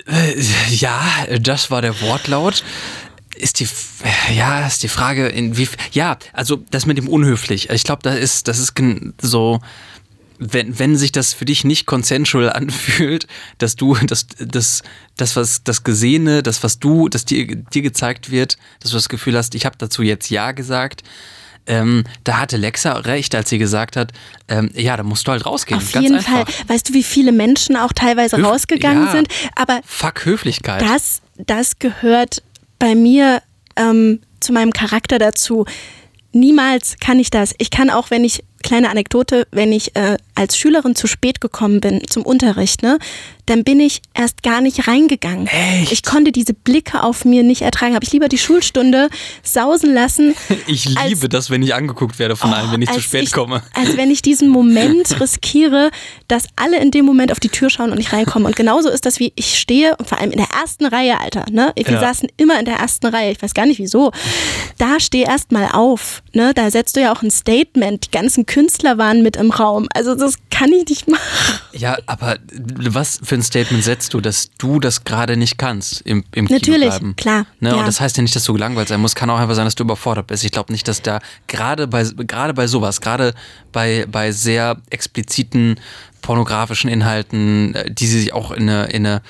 Äh, 0.07 0.39
ja, 0.69 1.01
das 1.39 1.71
war 1.71 1.81
der 1.81 1.99
Wortlaut. 2.01 2.63
Ist 3.35 3.59
die, 3.59 3.67
ja, 4.35 4.65
ist 4.67 4.83
die 4.83 4.87
Frage, 4.87 5.27
in 5.27 5.57
wie, 5.57 5.67
ja, 5.93 6.17
also 6.33 6.57
das 6.69 6.85
mit 6.85 6.97
dem 6.97 7.07
unhöflich. 7.07 7.69
Ich 7.69 7.83
glaube, 7.83 8.03
da 8.03 8.13
ist, 8.13 8.47
das 8.47 8.59
ist 8.59 8.73
so, 9.21 9.59
wenn, 10.41 10.79
wenn 10.79 10.97
sich 10.97 11.11
das 11.11 11.33
für 11.33 11.45
dich 11.45 11.63
nicht 11.63 11.85
consensual 11.85 12.49
anfühlt, 12.53 13.27
dass 13.59 13.75
du 13.75 13.95
das, 13.95 14.27
das, 14.39 14.83
das, 15.15 15.35
was 15.35 15.63
das 15.63 15.83
Gesehene, 15.83 16.43
das, 16.43 16.63
was 16.63 16.79
du, 16.79 17.07
das 17.07 17.25
dir, 17.25 17.55
dir 17.55 17.81
gezeigt 17.81 18.31
wird, 18.31 18.57
dass 18.79 18.91
du 18.91 18.97
das 18.97 19.07
Gefühl 19.07 19.37
hast, 19.37 19.55
ich 19.55 19.65
habe 19.65 19.75
dazu 19.77 20.01
jetzt 20.01 20.29
Ja 20.29 20.51
gesagt, 20.51 21.03
ähm, 21.67 22.03
da 22.23 22.39
hatte 22.39 22.57
Lexa 22.57 22.93
recht, 22.93 23.35
als 23.35 23.49
sie 23.49 23.59
gesagt 23.59 23.95
hat, 23.95 24.11
ähm, 24.47 24.71
ja, 24.73 24.97
da 24.97 25.03
musst 25.03 25.27
du 25.27 25.31
halt 25.31 25.45
rausgehen. 25.45 25.79
Auf 25.79 25.93
jeden 25.93 26.15
einfach. 26.15 26.47
Fall. 26.47 26.65
Weißt 26.67 26.89
du, 26.89 26.93
wie 26.93 27.03
viele 27.03 27.31
Menschen 27.31 27.77
auch 27.77 27.93
teilweise 27.93 28.37
Höf 28.37 28.45
rausgegangen 28.45 29.05
ja. 29.05 29.11
sind? 29.11 29.27
Aber 29.55 29.81
Fuck 29.85 30.25
Höflichkeit. 30.25 30.81
Das, 30.81 31.21
das 31.37 31.77
gehört 31.77 32.41
bei 32.81 32.95
mir 32.95 33.43
ähm, 33.77 34.21
zu 34.39 34.51
meinem 34.51 34.73
Charakter 34.73 35.19
dazu. 35.19 35.65
Niemals 36.33 36.97
kann 36.99 37.19
ich 37.19 37.29
das. 37.29 37.53
Ich 37.59 37.69
kann 37.69 37.91
auch, 37.91 38.09
wenn 38.09 38.23
ich 38.23 38.43
kleine 38.61 38.89
Anekdote, 38.89 39.47
wenn 39.51 39.71
ich 39.71 39.95
äh, 39.95 40.17
als 40.35 40.57
Schülerin 40.57 40.95
zu 40.95 41.07
spät 41.07 41.41
gekommen 41.41 41.81
bin 41.81 42.01
zum 42.09 42.23
Unterricht, 42.23 42.81
ne, 42.81 42.97
dann 43.45 43.63
bin 43.63 43.79
ich 43.79 44.01
erst 44.13 44.43
gar 44.43 44.61
nicht 44.61 44.87
reingegangen. 44.87 45.47
Echt? 45.47 45.91
Ich 45.91 46.03
konnte 46.03 46.31
diese 46.31 46.53
Blicke 46.53 47.03
auf 47.03 47.25
mir 47.25 47.43
nicht 47.43 47.63
ertragen. 47.63 47.95
Habe 47.95 48.05
ich 48.05 48.13
lieber 48.13 48.29
die 48.29 48.37
Schulstunde 48.37 49.09
sausen 49.43 49.93
lassen. 49.93 50.35
Ich 50.67 50.85
liebe 50.85 50.99
als, 50.99 51.29
das, 51.29 51.49
wenn 51.49 51.63
ich 51.63 51.73
angeguckt 51.73 52.19
werde 52.19 52.35
von 52.35 52.51
oh, 52.51 52.53
allen, 52.53 52.71
wenn 52.71 52.81
ich 52.81 52.91
zu 52.91 53.01
spät 53.01 53.23
ich, 53.23 53.31
komme. 53.31 53.63
Als 53.73 53.97
wenn 53.97 54.11
ich 54.11 54.21
diesen 54.21 54.47
Moment 54.47 55.19
riskiere, 55.19 55.91
dass 56.27 56.45
alle 56.55 56.79
in 56.79 56.91
dem 56.91 57.03
Moment 57.03 57.31
auf 57.31 57.39
die 57.39 57.49
Tür 57.49 57.69
schauen 57.69 57.91
und 57.91 57.99
ich 57.99 58.13
reinkomme. 58.13 58.45
Und 58.45 58.55
genauso 58.55 58.89
ist 58.89 59.05
das, 59.05 59.19
wie 59.19 59.33
ich 59.35 59.57
stehe 59.57 59.97
und 59.97 60.07
vor 60.07 60.19
allem 60.19 60.31
in 60.31 60.37
der 60.37 60.47
ersten 60.61 60.85
Reihe, 60.85 61.19
Alter. 61.19 61.45
Ne? 61.51 61.73
Wir 61.75 61.85
ja. 61.85 61.99
saßen 61.99 62.29
immer 62.37 62.59
in 62.59 62.65
der 62.65 62.75
ersten 62.75 63.07
Reihe. 63.07 63.31
Ich 63.31 63.41
weiß 63.41 63.53
gar 63.53 63.65
nicht 63.65 63.79
wieso. 63.79 64.11
Da 64.77 64.99
steh 64.99 65.23
erst 65.23 65.51
mal 65.51 65.69
auf. 65.73 66.21
Ne? 66.33 66.53
Da 66.53 66.69
setzt 66.69 66.95
du 66.95 67.01
ja 67.01 67.11
auch 67.13 67.21
ein 67.21 67.31
Statement. 67.31 68.05
Die 68.05 68.11
ganzen 68.11 68.45
Künstler 68.51 68.97
waren 68.97 69.23
mit 69.23 69.37
im 69.37 69.49
Raum. 69.49 69.87
Also 69.93 70.13
das 70.13 70.35
kann 70.49 70.73
ich 70.73 70.87
nicht 70.89 71.07
machen. 71.07 71.21
Ja, 71.71 71.97
aber 72.05 72.37
was 72.59 73.21
für 73.23 73.35
ein 73.35 73.43
Statement 73.43 73.81
setzt 73.81 74.13
du, 74.13 74.19
dass 74.19 74.49
du 74.57 74.81
das 74.81 75.05
gerade 75.05 75.37
nicht 75.37 75.57
kannst 75.57 76.01
im, 76.01 76.25
im 76.35 76.45
Natürlich, 76.45 76.89
bleiben? 76.89 77.15
klar. 77.15 77.45
Ne? 77.61 77.69
Ja. 77.69 77.75
Und 77.75 77.87
das 77.87 78.01
heißt 78.01 78.17
ja 78.17 78.23
nicht, 78.23 78.35
dass 78.35 78.43
du 78.43 78.51
gelangweilt 78.53 78.89
sein 78.89 78.99
musst. 78.99 79.15
Kann 79.15 79.29
auch 79.29 79.39
einfach 79.39 79.55
sein, 79.55 79.63
dass 79.63 79.75
du 79.75 79.83
überfordert 79.83 80.27
bist. 80.27 80.43
Ich 80.43 80.51
glaube 80.51 80.73
nicht, 80.73 80.85
dass 80.89 81.01
da 81.01 81.19
gerade 81.47 81.87
bei, 81.87 82.03
gerade 82.03 82.53
bei 82.53 82.67
sowas, 82.67 82.99
gerade 82.99 83.33
bei, 83.71 84.05
bei 84.11 84.33
sehr 84.33 84.81
expliziten 84.89 85.79
pornografischen 86.21 86.89
Inhalten, 86.89 87.73
äh, 87.73 87.89
die 87.89 88.07
sich 88.07 88.33
auch 88.33 88.51
in 88.51 88.69
eine, 88.69 88.85
in 88.87 89.05
eine 89.05 89.21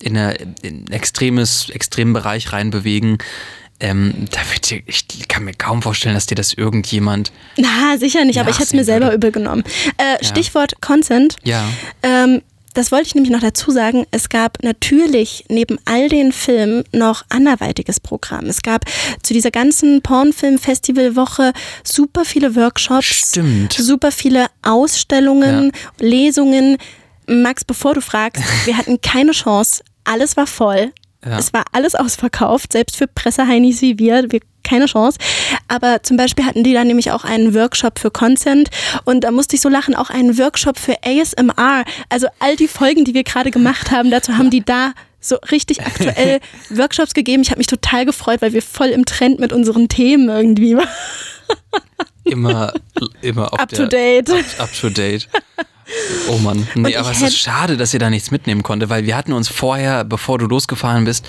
in, 0.00 0.16
eine, 0.16 0.34
in 0.34 0.52
einen 0.62 0.86
extremes, 0.92 1.70
extremen 1.70 2.12
Bereich 2.12 2.52
reinbewegen. 2.52 3.18
Ähm, 3.80 4.26
da 4.30 4.40
wird 4.52 4.70
dir, 4.70 4.82
ich 4.86 5.06
kann 5.28 5.44
mir 5.44 5.54
kaum 5.54 5.82
vorstellen, 5.82 6.14
dass 6.14 6.26
dir 6.26 6.34
das 6.34 6.52
irgendjemand. 6.52 7.30
Na, 7.56 7.96
sicher 7.96 8.24
nicht, 8.24 8.40
aber 8.40 8.50
ich 8.50 8.56
hätte 8.56 8.68
es 8.68 8.72
mir 8.72 8.84
selber 8.84 9.06
würde. 9.06 9.16
übel 9.16 9.32
genommen. 9.32 9.62
Äh, 9.98 10.24
Stichwort 10.24 10.80
Consent. 10.80 11.36
Ja. 11.44 11.64
Ähm, 12.02 12.42
das 12.74 12.92
wollte 12.92 13.06
ich 13.08 13.14
nämlich 13.14 13.32
noch 13.32 13.40
dazu 13.40 13.70
sagen. 13.70 14.06
Es 14.10 14.28
gab 14.28 14.62
natürlich 14.62 15.44
neben 15.48 15.78
all 15.84 16.08
den 16.08 16.32
Filmen 16.32 16.84
noch 16.92 17.24
anderweitiges 17.28 17.98
Programm. 17.98 18.46
Es 18.46 18.62
gab 18.62 18.84
zu 19.22 19.32
dieser 19.34 19.50
ganzen 19.50 20.00
Pornfilm-Festivalwoche 20.02 21.52
super 21.82 22.24
viele 22.24 22.54
Workshops, 22.54 23.30
Stimmt. 23.30 23.72
super 23.72 24.12
viele 24.12 24.46
Ausstellungen, 24.62 25.72
Lesungen. 25.98 26.76
Max, 27.26 27.64
bevor 27.64 27.94
du 27.94 28.00
fragst, 28.00 28.42
wir 28.64 28.76
hatten 28.76 29.00
keine 29.00 29.32
Chance. 29.32 29.82
Alles 30.04 30.36
war 30.36 30.46
voll. 30.46 30.92
Ja. 31.24 31.38
Es 31.38 31.52
war 31.52 31.64
alles 31.72 31.94
ausverkauft, 31.94 32.72
selbst 32.72 32.96
für 32.96 33.06
Presseheinis 33.06 33.82
wie 33.82 33.98
wir. 33.98 34.30
wir 34.30 34.40
keine 34.62 34.86
Chance. 34.86 35.18
Aber 35.66 36.02
zum 36.02 36.16
Beispiel 36.16 36.44
hatten 36.44 36.62
die 36.62 36.74
dann 36.74 36.86
nämlich 36.86 37.10
auch 37.10 37.24
einen 37.24 37.54
Workshop 37.54 37.98
für 37.98 38.10
Consent 38.10 38.68
und 39.04 39.24
da 39.24 39.30
musste 39.30 39.56
ich 39.56 39.62
so 39.62 39.68
lachen, 39.68 39.94
auch 39.94 40.10
einen 40.10 40.38
Workshop 40.38 40.78
für 40.78 40.96
ASMR. 41.02 41.84
Also 42.08 42.26
all 42.38 42.56
die 42.56 42.68
Folgen, 42.68 43.04
die 43.04 43.14
wir 43.14 43.24
gerade 43.24 43.50
gemacht 43.50 43.90
haben, 43.90 44.10
dazu 44.10 44.36
haben 44.36 44.50
die 44.50 44.64
da 44.64 44.92
so 45.20 45.36
richtig 45.50 45.84
aktuell 45.84 46.40
Workshops 46.70 47.14
gegeben. 47.14 47.42
Ich 47.42 47.50
habe 47.50 47.58
mich 47.58 47.66
total 47.66 48.04
gefreut, 48.04 48.42
weil 48.42 48.52
wir 48.52 48.62
voll 48.62 48.88
im 48.88 49.04
Trend 49.04 49.40
mit 49.40 49.52
unseren 49.52 49.88
Themen 49.88 50.28
irgendwie 50.28 50.76
waren. 50.76 50.88
Immer, 52.24 52.74
immer 53.22 53.52
Up 53.58 53.70
der, 53.70 53.78
to 53.78 53.86
date. 53.86 54.30
Up, 54.30 54.44
up 54.58 54.72
to 54.72 54.90
date. 54.90 55.28
Oh 56.28 56.38
Mann. 56.38 56.66
Nee, 56.74 56.96
aber 56.96 57.10
es 57.10 57.22
ist 57.22 57.38
schade, 57.38 57.76
dass 57.76 57.94
ihr 57.94 58.00
da 58.00 58.10
nichts 58.10 58.30
mitnehmen 58.30 58.62
konnte, 58.62 58.88
weil 58.88 59.06
wir 59.06 59.16
hatten 59.16 59.32
uns 59.32 59.48
vorher, 59.48 60.04
bevor 60.04 60.38
du 60.38 60.46
losgefahren 60.46 61.04
bist, 61.04 61.26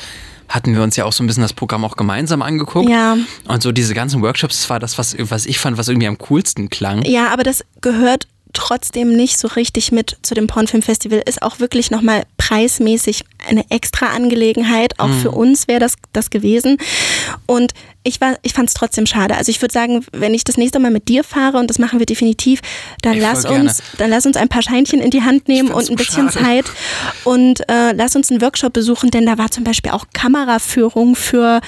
hatten 0.50 0.76
wir 0.76 0.82
uns 0.82 0.96
ja 0.96 1.06
auch 1.06 1.14
so 1.14 1.24
ein 1.24 1.28
bisschen 1.28 1.44
das 1.44 1.54
Programm 1.54 1.86
auch 1.86 1.96
gemeinsam 1.96 2.42
angeguckt. 2.42 2.90
Ja. 2.90 3.18
Und 3.48 3.64
so 3.64 3.72
diese 3.72 3.94
ganzen 3.94 4.22
Workshops, 4.22 4.58
das 4.58 4.70
war 4.70 4.80
das, 4.80 4.98
was, 4.98 5.16
was 5.18 5.46
ich 5.46 5.60
fand, 5.60 5.78
was 5.78 5.88
irgendwie 5.88 6.08
am 6.08 6.18
coolsten 6.18 6.70
klang. 6.70 7.04
Ja, 7.06 7.30
aber 7.32 7.44
das 7.44 7.64
gehört 7.82 8.28
trotzdem 8.54 9.16
nicht 9.16 9.38
so 9.38 9.48
richtig 9.48 9.92
mit 9.92 10.18
zu 10.22 10.34
dem 10.34 10.48
Pornfilmfestival. 10.48 11.22
Ist 11.26 11.42
auch 11.42 11.60
wirklich 11.60 11.92
nochmal 11.92 12.24
preismäßig 12.38 13.24
eine 13.48 13.64
extra 13.70 14.08
Angelegenheit. 14.08 15.00
Auch 15.00 15.12
für 15.12 15.32
uns 15.32 15.68
wäre 15.68 15.80
das 15.80 15.96
das 16.14 16.30
gewesen. 16.30 16.78
Und 17.46 17.74
ich, 18.04 18.20
war, 18.22 18.38
ich 18.42 18.54
fand 18.54 18.70
es 18.70 18.74
trotzdem 18.74 19.06
schade. 19.06 19.36
Also 19.36 19.50
ich 19.50 19.62
würde 19.62 19.74
sagen, 19.74 20.06
wenn 20.12 20.34
ich 20.34 20.44
das 20.44 20.58
nächste 20.58 20.80
Mal 20.80 20.92
mit 20.92 21.08
dir 21.08 21.24
fahre, 21.24 21.58
und 21.58 21.70
das 21.70 21.80
machen 21.80 22.00
wir 22.00 22.06
definitiv, 22.06 22.62
dann 23.02 23.20
lass 23.20 23.44
gerne. 23.44 23.66
uns, 23.66 23.84
dann 23.98 24.10
lass 24.10 24.26
uns 24.26 24.38
ein 24.38 24.50
paar 24.50 24.62
Scheinchen 24.62 25.00
in 25.00 25.12
die 25.12 25.22
Hand 25.22 25.48
nehmen 25.48 25.70
und 25.70 25.82
ein 25.82 25.86
so 25.86 25.96
bisschen 25.96 26.32
schade. 26.32 26.46
Zeit 26.46 26.72
und 27.26 27.70
äh, 27.70 27.92
lass 27.94 28.16
uns 28.16 28.32
einen 28.32 28.42
Workshop 28.42 28.74
besuchen, 28.74 29.12
denn 29.12 29.26
da 29.26 29.38
war 29.38 29.52
zum 29.52 29.64
Beispiel 29.64 29.92
auch 29.92 30.06
Kameraführung 30.14 31.16
für 31.16 31.62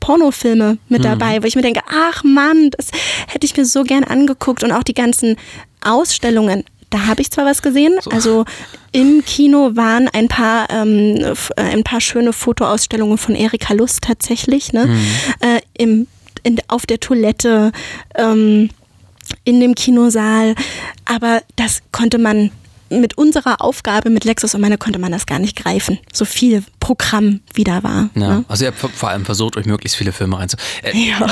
Pornofilme 0.00 0.78
mit 0.88 1.04
dabei, 1.04 1.42
wo 1.42 1.46
ich 1.46 1.56
mir 1.56 1.62
denke, 1.62 1.82
ach 1.88 2.24
Mann, 2.24 2.70
das 2.70 2.88
hätte 3.28 3.46
ich 3.46 3.56
mir 3.56 3.64
so 3.64 3.84
gern 3.84 4.04
angeguckt 4.04 4.64
und 4.64 4.72
auch 4.72 4.82
die 4.82 4.94
ganzen 4.94 5.36
Ausstellungen. 5.82 6.64
Da 6.88 7.06
habe 7.06 7.22
ich 7.22 7.30
zwar 7.30 7.46
was 7.46 7.62
gesehen, 7.62 7.94
also 8.10 8.44
im 8.90 9.24
Kino 9.24 9.76
waren 9.76 10.08
ein 10.08 10.26
paar, 10.26 10.68
ähm, 10.70 11.16
äh, 11.56 11.60
ein 11.60 11.84
paar 11.84 12.00
schöne 12.00 12.32
Fotoausstellungen 12.32 13.16
von 13.16 13.36
Erika 13.36 13.74
Lust 13.74 14.00
tatsächlich, 14.02 14.72
ne? 14.72 14.88
Äh, 15.38 15.60
im, 15.78 16.08
in, 16.42 16.58
auf 16.66 16.86
der 16.86 16.98
Toilette, 16.98 17.70
ähm, 18.16 18.70
in 19.44 19.60
dem 19.60 19.76
Kinosaal, 19.76 20.56
aber 21.04 21.42
das 21.54 21.82
konnte 21.92 22.18
man 22.18 22.50
mit 22.90 23.16
unserer 23.16 23.60
Aufgabe 23.62 24.10
mit 24.10 24.24
Lexus 24.24 24.54
und 24.54 24.60
meiner 24.60 24.76
konnte 24.78 24.98
man 24.98 25.12
das 25.12 25.26
gar 25.26 25.38
nicht 25.38 25.56
greifen. 25.56 25.98
So 26.12 26.24
viel 26.24 26.62
Programm 26.80 27.40
wieder 27.54 27.82
war. 27.82 28.10
Ja. 28.14 28.20
Ne? 28.38 28.44
Also 28.48 28.64
ihr 28.64 28.72
habt 28.72 28.78
vor- 28.96 29.08
allem 29.10 29.24
versucht, 29.24 29.56
euch 29.56 29.66
möglichst 29.66 29.96
viele 29.96 30.12
Filme 30.12 30.38
reinzu. 30.38 30.56
Äh, 30.82 30.96
Ja. 30.96 31.24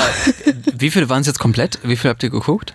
äh, 0.45 0.53
wie 0.77 0.89
viele 0.91 1.09
waren 1.09 1.21
es 1.21 1.27
jetzt 1.27 1.39
komplett? 1.39 1.79
Wie 1.83 1.95
viele 1.97 2.09
habt 2.11 2.23
ihr 2.23 2.29
geguckt? 2.29 2.73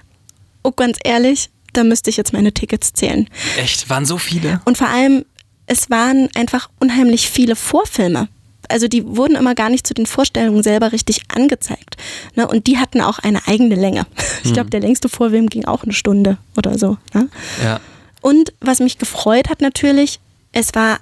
Oh, 0.63 0.71
ganz 0.73 0.99
ehrlich, 1.05 1.51
da 1.73 1.85
müsste 1.85 2.11
ich 2.11 2.17
jetzt 2.17 2.33
meine 2.33 2.53
Tickets 2.53 2.93
zählen. 2.93 3.29
Echt? 3.59 3.91
Waren 3.91 4.07
so 4.07 4.19
viele? 4.19 4.61
Und 4.65 4.79
vor 4.79 4.89
allem, 4.89 5.25
es 5.67 5.91
waren 5.91 6.29
einfach 6.37 6.69
unheimlich 6.81 7.29
viele 7.31 7.57
Vorfilme. 7.57 8.29
Also 8.71 8.89
die 8.89 9.05
wurden 9.07 9.37
immer 9.37 9.55
gar 9.55 9.69
nicht 9.69 9.87
zu 9.87 9.93
den 9.93 10.07
Vorstellungen 10.07 10.63
selber 10.63 10.93
richtig 10.93 11.23
angezeigt. 11.35 11.97
Ne? 12.35 12.49
Und 12.49 12.67
die 12.67 12.79
hatten 12.79 13.03
auch 13.03 13.19
eine 13.19 13.47
eigene 13.47 13.75
Länge. 13.75 14.07
Ich 14.43 14.55
glaube, 14.55 14.71
der 14.71 14.81
längste 14.81 15.11
Vorfilm 15.11 15.49
ging 15.51 15.67
auch 15.67 15.83
eine 15.85 15.93
Stunde 15.93 16.39
oder 16.57 16.79
so. 16.79 16.97
Ne? 17.13 17.29
Ja. 17.63 17.81
Und 18.25 18.55
was 18.61 18.81
mich 18.81 18.97
gefreut 18.97 19.51
hat 19.51 19.61
natürlich, 19.61 20.19
es 20.53 20.75
war 20.75 20.99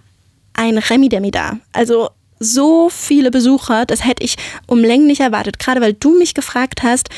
ein 0.54 0.76
Remi-Demi 0.76 1.30
da. 1.30 1.58
Also 1.72 2.10
so 2.40 2.88
viele 2.90 3.30
Besucher, 3.30 3.86
das 3.86 4.04
hätte 4.04 4.24
ich 4.24 4.34
um 4.66 4.80
Längen 4.80 5.06
nicht 5.06 5.20
erwartet. 5.20 5.60
Gerade 5.60 5.80
weil 5.80 5.92
du 5.92 6.18
mich 6.18 6.34
gefragt 6.34 6.82
hast, 6.82 7.10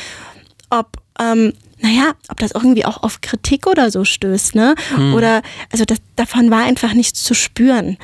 ob, 0.69 0.99
ähm, 1.19 1.55
naja, 1.79 2.13
ob 2.29 2.39
das 2.39 2.51
irgendwie 2.53 2.85
auch 2.85 3.03
auf 3.03 3.23
Kritik 3.23 3.67
oder 3.67 3.91
so 3.91 4.05
stößt, 4.05 4.55
ne? 4.55 4.75
Oder, 5.15 5.41
also 5.73 5.87
das, 5.87 5.99
davon 6.17 6.51
war 6.51 6.65
einfach 6.65 6.93
nichts 6.93 7.25
zu 7.25 7.33
spüren. 7.35 7.97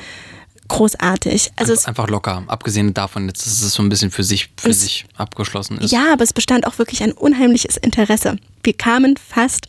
Großartig. 0.69 1.51
Also 1.57 1.73
es, 1.73 1.85
einfach 1.85 2.07
locker. 2.09 2.43
Abgesehen 2.47 2.93
davon, 2.95 3.27
jetzt, 3.27 3.45
dass 3.45 3.61
es 3.61 3.73
so 3.73 3.83
ein 3.83 3.89
bisschen 3.89 4.09
für 4.09 4.23
sich, 4.23 4.49
für 4.57 4.69
Es- 4.69 4.81
sich 4.81 5.05
abgeschlossen 5.17 5.77
ist. 5.77 5.91
ja, 5.91 6.13
aber 6.13 6.23
es 6.23 6.33
bestand 6.33 6.65
auch 6.65 6.79
wirklich 6.79 7.03
ein 7.03 7.11
unheimliches 7.11 7.77
Interesse. 7.77 8.37
Wir 8.63 8.73
kamen 8.73 9.17
fast 9.17 9.67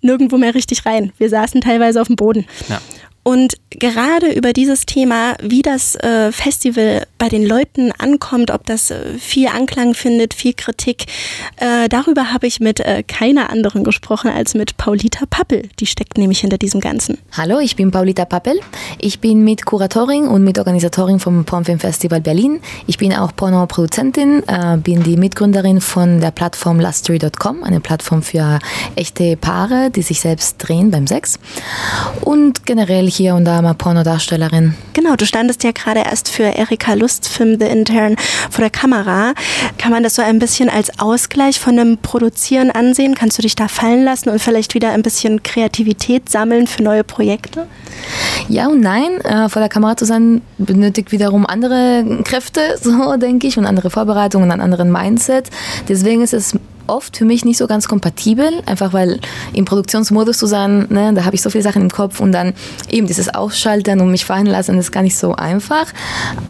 nirgendwo 0.00 0.38
mehr 0.38 0.54
richtig 0.54 0.86
rein. 0.86 1.12
Wir 1.18 1.28
saßen 1.28 1.60
teilweise 1.60 2.00
auf 2.00 2.06
dem 2.06 2.16
Boden. 2.16 2.46
Ja. 2.68 2.80
Und 3.28 3.58
gerade 3.68 4.32
über 4.32 4.54
dieses 4.54 4.86
Thema, 4.86 5.34
wie 5.42 5.60
das 5.60 5.96
äh, 5.96 6.32
Festival 6.32 7.06
bei 7.18 7.28
den 7.28 7.44
Leuten 7.44 7.92
ankommt, 7.92 8.50
ob 8.50 8.64
das 8.64 8.90
äh, 8.90 9.18
viel 9.18 9.48
Anklang 9.48 9.92
findet, 9.92 10.32
viel 10.32 10.54
Kritik, 10.54 11.04
äh, 11.56 11.90
darüber 11.90 12.32
habe 12.32 12.46
ich 12.46 12.58
mit 12.58 12.82
keiner 13.06 13.50
anderen 13.50 13.84
gesprochen 13.84 14.30
als 14.30 14.54
mit 14.54 14.76
Paulita 14.78 15.26
Pappel. 15.28 15.68
Die 15.78 15.86
steckt 15.86 16.16
nämlich 16.16 16.40
hinter 16.40 16.56
diesem 16.56 16.80
Ganzen. 16.80 17.18
Hallo, 17.36 17.58
ich 17.58 17.76
bin 17.76 17.90
Paulita 17.90 18.24
Pappel. 18.24 18.60
Ich 18.98 19.20
bin 19.20 19.44
Mitkuratorin 19.44 20.26
und 20.26 20.44
Mitorganisatorin 20.44 21.18
vom 21.18 21.44
Pornfilm 21.44 21.80
Festival 21.80 22.20
Berlin. 22.20 22.60
Ich 22.86 22.98
bin 22.98 23.12
auch 23.12 23.34
Pornoproduzentin, 23.34 24.42
bin 24.84 25.02
die 25.02 25.16
Mitgründerin 25.16 25.80
von 25.80 26.20
der 26.20 26.30
Plattform 26.30 26.78
Luststory.com, 26.80 27.64
eine 27.64 27.80
Plattform 27.80 28.22
für 28.22 28.60
echte 28.94 29.36
Paare, 29.36 29.90
die 29.90 30.02
sich 30.02 30.20
selbst 30.20 30.56
drehen 30.58 30.90
beim 30.90 31.06
Sex. 31.06 31.38
Und 32.20 32.64
generell 32.64 33.08
hier 33.18 33.34
und 33.34 33.44
da 33.44 33.60
mal 33.60 33.74
Pornodarstellerin. 33.74 34.74
Genau, 34.94 35.16
du 35.16 35.26
standest 35.26 35.64
ja 35.64 35.72
gerade 35.72 36.00
erst 36.00 36.28
für 36.28 36.44
Erika 36.44 36.94
Lust 36.94 37.28
Film 37.28 37.58
The 37.58 37.66
Intern 37.66 38.16
vor 38.50 38.62
der 38.62 38.70
Kamera. 38.70 39.34
Kann 39.76 39.90
man 39.90 40.02
das 40.02 40.14
so 40.14 40.22
ein 40.22 40.38
bisschen 40.38 40.70
als 40.70 40.98
Ausgleich 41.00 41.58
von 41.58 41.76
dem 41.76 41.98
Produzieren 41.98 42.70
ansehen? 42.70 43.14
Kannst 43.14 43.36
du 43.36 43.42
dich 43.42 43.56
da 43.56 43.68
fallen 43.68 44.04
lassen 44.04 44.30
und 44.30 44.40
vielleicht 44.40 44.74
wieder 44.74 44.92
ein 44.92 45.02
bisschen 45.02 45.42
Kreativität 45.42 46.28
sammeln 46.28 46.66
für 46.66 46.82
neue 46.82 47.04
Projekte? 47.04 47.66
Ja 48.48 48.68
und 48.68 48.80
nein, 48.80 49.20
äh, 49.24 49.48
vor 49.48 49.60
der 49.60 49.68
Kamera 49.68 49.96
zu 49.96 50.04
sein 50.04 50.40
benötigt 50.56 51.12
wiederum 51.12 51.44
andere 51.44 52.22
Kräfte, 52.24 52.60
so 52.82 53.16
denke 53.16 53.46
ich, 53.48 53.58
und 53.58 53.66
andere 53.66 53.90
Vorbereitungen, 53.90 54.50
einen 54.50 54.62
anderen 54.62 54.92
Mindset. 54.92 55.50
Deswegen 55.88 56.22
ist 56.22 56.34
es 56.34 56.54
oft 56.88 57.16
für 57.16 57.24
mich 57.24 57.44
nicht 57.44 57.58
so 57.58 57.66
ganz 57.66 57.88
kompatibel, 57.88 58.62
einfach 58.66 58.92
weil 58.92 59.20
im 59.52 59.64
Produktionsmodus 59.64 60.38
zu 60.38 60.46
sein, 60.46 60.86
ne, 60.90 61.12
da 61.14 61.24
habe 61.24 61.34
ich 61.34 61.42
so 61.42 61.50
viele 61.50 61.62
Sachen 61.62 61.82
im 61.82 61.90
Kopf 61.90 62.20
und 62.20 62.32
dann 62.32 62.54
eben 62.88 63.06
dieses 63.06 63.34
Ausschalten 63.34 64.00
und 64.00 64.10
mich 64.10 64.24
fallen 64.24 64.46
lassen, 64.46 64.78
ist 64.78 64.92
gar 64.92 65.02
nicht 65.02 65.16
so 65.16 65.34
einfach. 65.34 65.86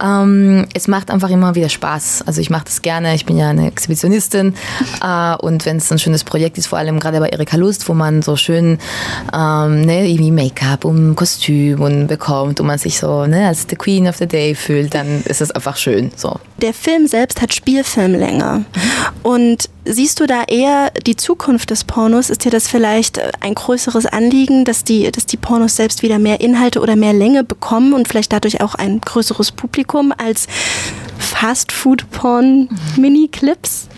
Ähm, 0.03 0.67
es 0.75 0.89
macht 0.89 1.11
einfach 1.11 1.31
immer 1.31 1.55
wieder 1.55 1.69
Spaß. 1.69 2.23
Also 2.27 2.41
ich 2.41 2.51
mache 2.51 2.65
das 2.65 2.83
gerne, 2.83 3.15
ich 3.15 3.27
bin 3.27 3.37
ja 3.37 3.51
eine 3.51 3.67
Exhibitionistin 3.67 4.55
äh, 5.03 5.35
und 5.37 5.67
wenn 5.67 5.79
es 5.79 5.91
ein 5.91 5.99
schönes 5.99 6.25
Projekt 6.25 6.59
ist, 6.59 6.67
vor 6.67 6.79
allem 6.79 7.01
gerade 7.01 7.21
bei 7.21 7.29
Erika 7.29 7.57
Lust, 7.57 7.89
wo 7.89 7.95
man 7.95 8.23
so 8.23 8.37
schön 8.37 8.79
ähm, 9.33 9.81
ne, 9.83 10.09
irgendwie 10.09 10.31
Make-up 10.31 10.85
und 10.85 11.17
Kostüm 11.17 11.81
und 11.81 12.07
bekommt 12.07 12.61
und 12.61 12.67
man 12.67 12.79
sich 12.79 12.99
so 12.99 13.27
ne, 13.27 13.49
als 13.49 13.67
the 13.69 13.77
Queen 13.77 14.07
of 14.07 14.17
the 14.17 14.27
Day 14.27 14.55
fühlt, 14.55 14.95
dann 14.95 15.23
ist 15.25 15.41
es 15.41 15.51
einfach 15.51 15.77
schön. 15.77 16.11
So. 16.17 16.39
Der 16.61 16.75
Film 16.75 17.07
selbst 17.07 17.41
hat 17.41 17.55
Spielfilmlänge. 17.55 18.65
Und 19.23 19.69
siehst 19.85 20.19
du 20.19 20.27
da 20.27 20.43
eher 20.43 20.91
die 21.07 21.15
Zukunft 21.15 21.71
des 21.71 21.85
Pornos? 21.85 22.31
Ist 22.31 22.45
dir 22.45 22.51
das 22.51 22.67
vielleicht 22.67 23.19
äh, 23.19 23.31
ein 23.41 23.55
größeres 23.55 24.07
Anliegen, 24.07 24.65
dass 24.65 24.83
die, 24.83 25.11
dass 25.13 25.27
die 25.27 25.37
Pornos 25.37 25.77
selbst 25.77 26.03
wieder 26.03 26.19
mehr 26.19 26.41
Inhalte 26.41 26.81
oder 26.81 26.97
mehr 26.97 27.13
Länge 27.13 27.45
bekommen 27.45 27.93
und 27.93 28.09
vielleicht 28.09 28.33
dadurch 28.33 28.61
auch 28.61 28.75
ein 28.75 29.01
größeres 29.01 29.53
Publikum 29.53 30.13
als 30.17 30.49
Fast-Food-Porn-Mini-Clips? 31.19 33.89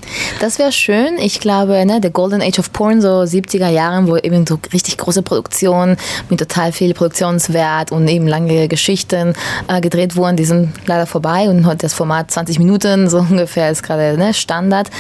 Das 0.41 0.59
wäre 0.59 0.73
schön. 0.73 1.19
Ich 1.19 1.41
glaube, 1.41 1.85
ne, 1.85 2.01
der 2.01 2.11
Golden 2.11 2.43
Age 2.43 2.59
of 2.59 2.73
Porn, 2.73 3.01
so 3.01 3.21
70er 3.21 3.69
Jahren, 3.69 4.09
wo 4.09 4.17
eben 4.17 4.47
so 4.47 4.59
richtig 4.73 4.97
große 4.97 5.23
Produktionen 5.23 5.97
mit 6.29 6.41
total 6.41 6.73
viel 6.73 6.95
Produktionswert 6.95 7.93
und 7.93 8.09
eben 8.09 8.27
lange 8.27 8.69
Geschichten 8.69 9.35
äh, 9.69 9.81
gedreht 9.81 10.17
wurden, 10.17 10.37
die 10.37 10.45
sind 10.45 10.73
leider 10.87 11.07
vorbei 11.07 11.49
und 11.49 11.67
heute 11.67 11.83
das 11.83 11.95
Format 11.95 12.31
20 12.31 12.59
Minuten 12.59 13.09
so 13.09 13.19
ungefähr 13.31 13.71
ist 13.71 13.83
gerade 13.83 14.19
ne, 14.19 14.35
Standard. 14.35 14.91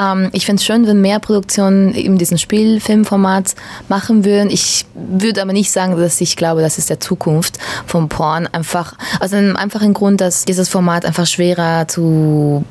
Ähm, 0.00 0.30
ich 0.32 0.46
finde 0.46 0.60
es 0.60 0.66
schön, 0.66 0.86
wenn 0.86 1.00
mehr 1.00 1.18
Produktionen 1.18 1.94
eben 1.94 2.18
diesen 2.18 2.38
Spielfilmformat 2.38 3.54
machen 3.88 4.24
würden. 4.24 4.50
Ich 4.50 4.86
würde 4.94 5.42
aber 5.42 5.52
nicht 5.52 5.70
sagen, 5.70 5.98
dass 5.98 6.20
ich 6.20 6.36
glaube, 6.36 6.62
das 6.62 6.78
ist 6.78 6.90
der 6.90 7.00
Zukunft 7.00 7.58
vom 7.86 8.08
Porn. 8.08 8.48
Einfach 8.52 8.94
aus 9.20 9.32
einem 9.32 9.56
einfachen 9.56 9.92
Grund, 9.92 10.20
dass 10.20 10.44
dieses 10.44 10.68
Format 10.68 11.04
einfach 11.04 11.26
schwerer 11.26 11.63
zu 11.88 12.64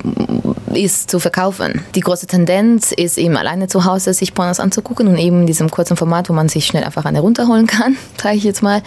ist 0.74 1.10
zu 1.10 1.20
verkaufen. 1.20 1.82
Die 1.94 2.00
große 2.00 2.26
Tendenz 2.26 2.92
ist 2.92 3.16
eben 3.16 3.36
alleine 3.36 3.68
zu 3.68 3.84
Hause 3.84 4.12
sich 4.12 4.34
Pornos 4.34 4.60
anzugucken 4.60 5.08
und 5.08 5.18
eben 5.18 5.42
in 5.42 5.46
diesem 5.46 5.70
kurzen 5.70 5.96
Format, 5.96 6.28
wo 6.28 6.32
man 6.32 6.48
sich 6.48 6.66
schnell 6.66 6.84
einfach 6.84 7.04
eine 7.04 7.20
runterholen 7.20 7.66
kann, 7.68 7.96
sage 8.20 8.36
ich 8.36 8.44
jetzt 8.44 8.62
mal. 8.62 8.82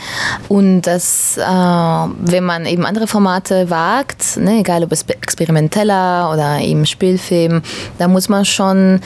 Und 0.50 0.82
das, 0.82 1.38
äh, 1.38 1.42
wenn 1.42 2.44
man 2.44 2.66
eben 2.66 2.86
andere 2.86 3.08
Formate 3.08 3.70
wagt, 3.70 4.38
ne, 4.38 4.60
egal 4.60 4.84
ob 4.84 4.92
es 4.92 5.04
experimenteller 5.04 6.32
oder 6.34 6.60
eben 6.60 6.86
Spielfilm, 6.86 7.62
da 7.98 8.08
muss 8.08 8.30
man 8.30 8.46
schon 8.46 9.02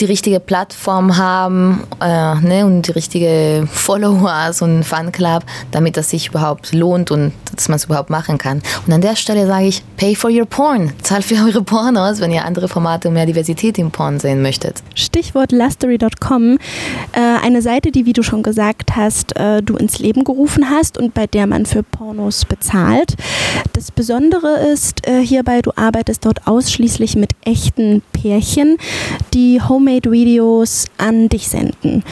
die 0.00 0.04
richtige 0.04 0.40
Plattform 0.40 1.16
haben 1.16 1.84
äh, 2.00 2.34
ne, 2.40 2.66
und 2.66 2.82
die 2.82 2.92
richtige 2.92 3.68
Followers 3.72 4.62
und 4.62 4.84
Fanclub, 4.84 5.44
damit 5.70 5.96
das 5.96 6.10
sich 6.10 6.28
überhaupt 6.28 6.72
lohnt 6.72 7.10
und 7.10 7.32
dass 7.54 7.68
man 7.68 7.76
es 7.76 7.84
überhaupt 7.84 8.10
machen 8.10 8.38
kann. 8.38 8.62
Und 8.86 8.92
an 8.92 9.00
der 9.00 9.16
Stelle 9.16 9.46
sage 9.46 9.66
ich, 9.66 9.82
pay 9.96 10.14
for 10.14 10.30
your 10.30 10.46
porn. 10.46 10.92
Zahlt 11.02 11.24
für 11.24 11.36
eure 11.36 11.62
Pornos, 11.62 12.20
wenn 12.20 12.32
ihr 12.32 12.44
andere 12.44 12.68
Formate 12.68 13.08
und 13.08 13.14
mehr 13.14 13.26
Diversität 13.26 13.78
im 13.78 13.90
Porn 13.90 14.18
sehen 14.18 14.42
möchtet. 14.42 14.82
Stichwort 14.94 15.52
lustery.com, 15.52 16.58
äh, 17.12 17.20
eine 17.42 17.62
Seite, 17.62 17.90
die, 17.92 18.06
wie 18.06 18.12
du 18.12 18.22
schon 18.22 18.42
gesagt 18.42 18.96
hast, 18.96 19.36
äh, 19.36 19.62
du 19.62 19.76
ins 19.76 19.98
Leben 19.98 20.24
gerufen 20.24 20.70
hast 20.70 20.98
und 20.98 21.14
bei 21.14 21.26
der 21.26 21.46
man 21.46 21.66
für 21.66 21.82
Pornos 21.82 22.44
bezahlt. 22.44 23.14
Das 23.72 23.90
Besondere 23.90 24.66
ist 24.72 25.06
äh, 25.06 25.20
hierbei, 25.20 25.60
du 25.62 25.70
arbeitest 25.76 26.24
dort 26.24 26.46
ausschließlich 26.46 27.16
mit 27.16 27.30
echten 27.44 28.02
Pärchen, 28.12 28.76
die 29.32 29.60
Homemade-Videos 29.84 30.86
an 30.98 31.28
dich 31.28 31.48
senden. 31.48 32.02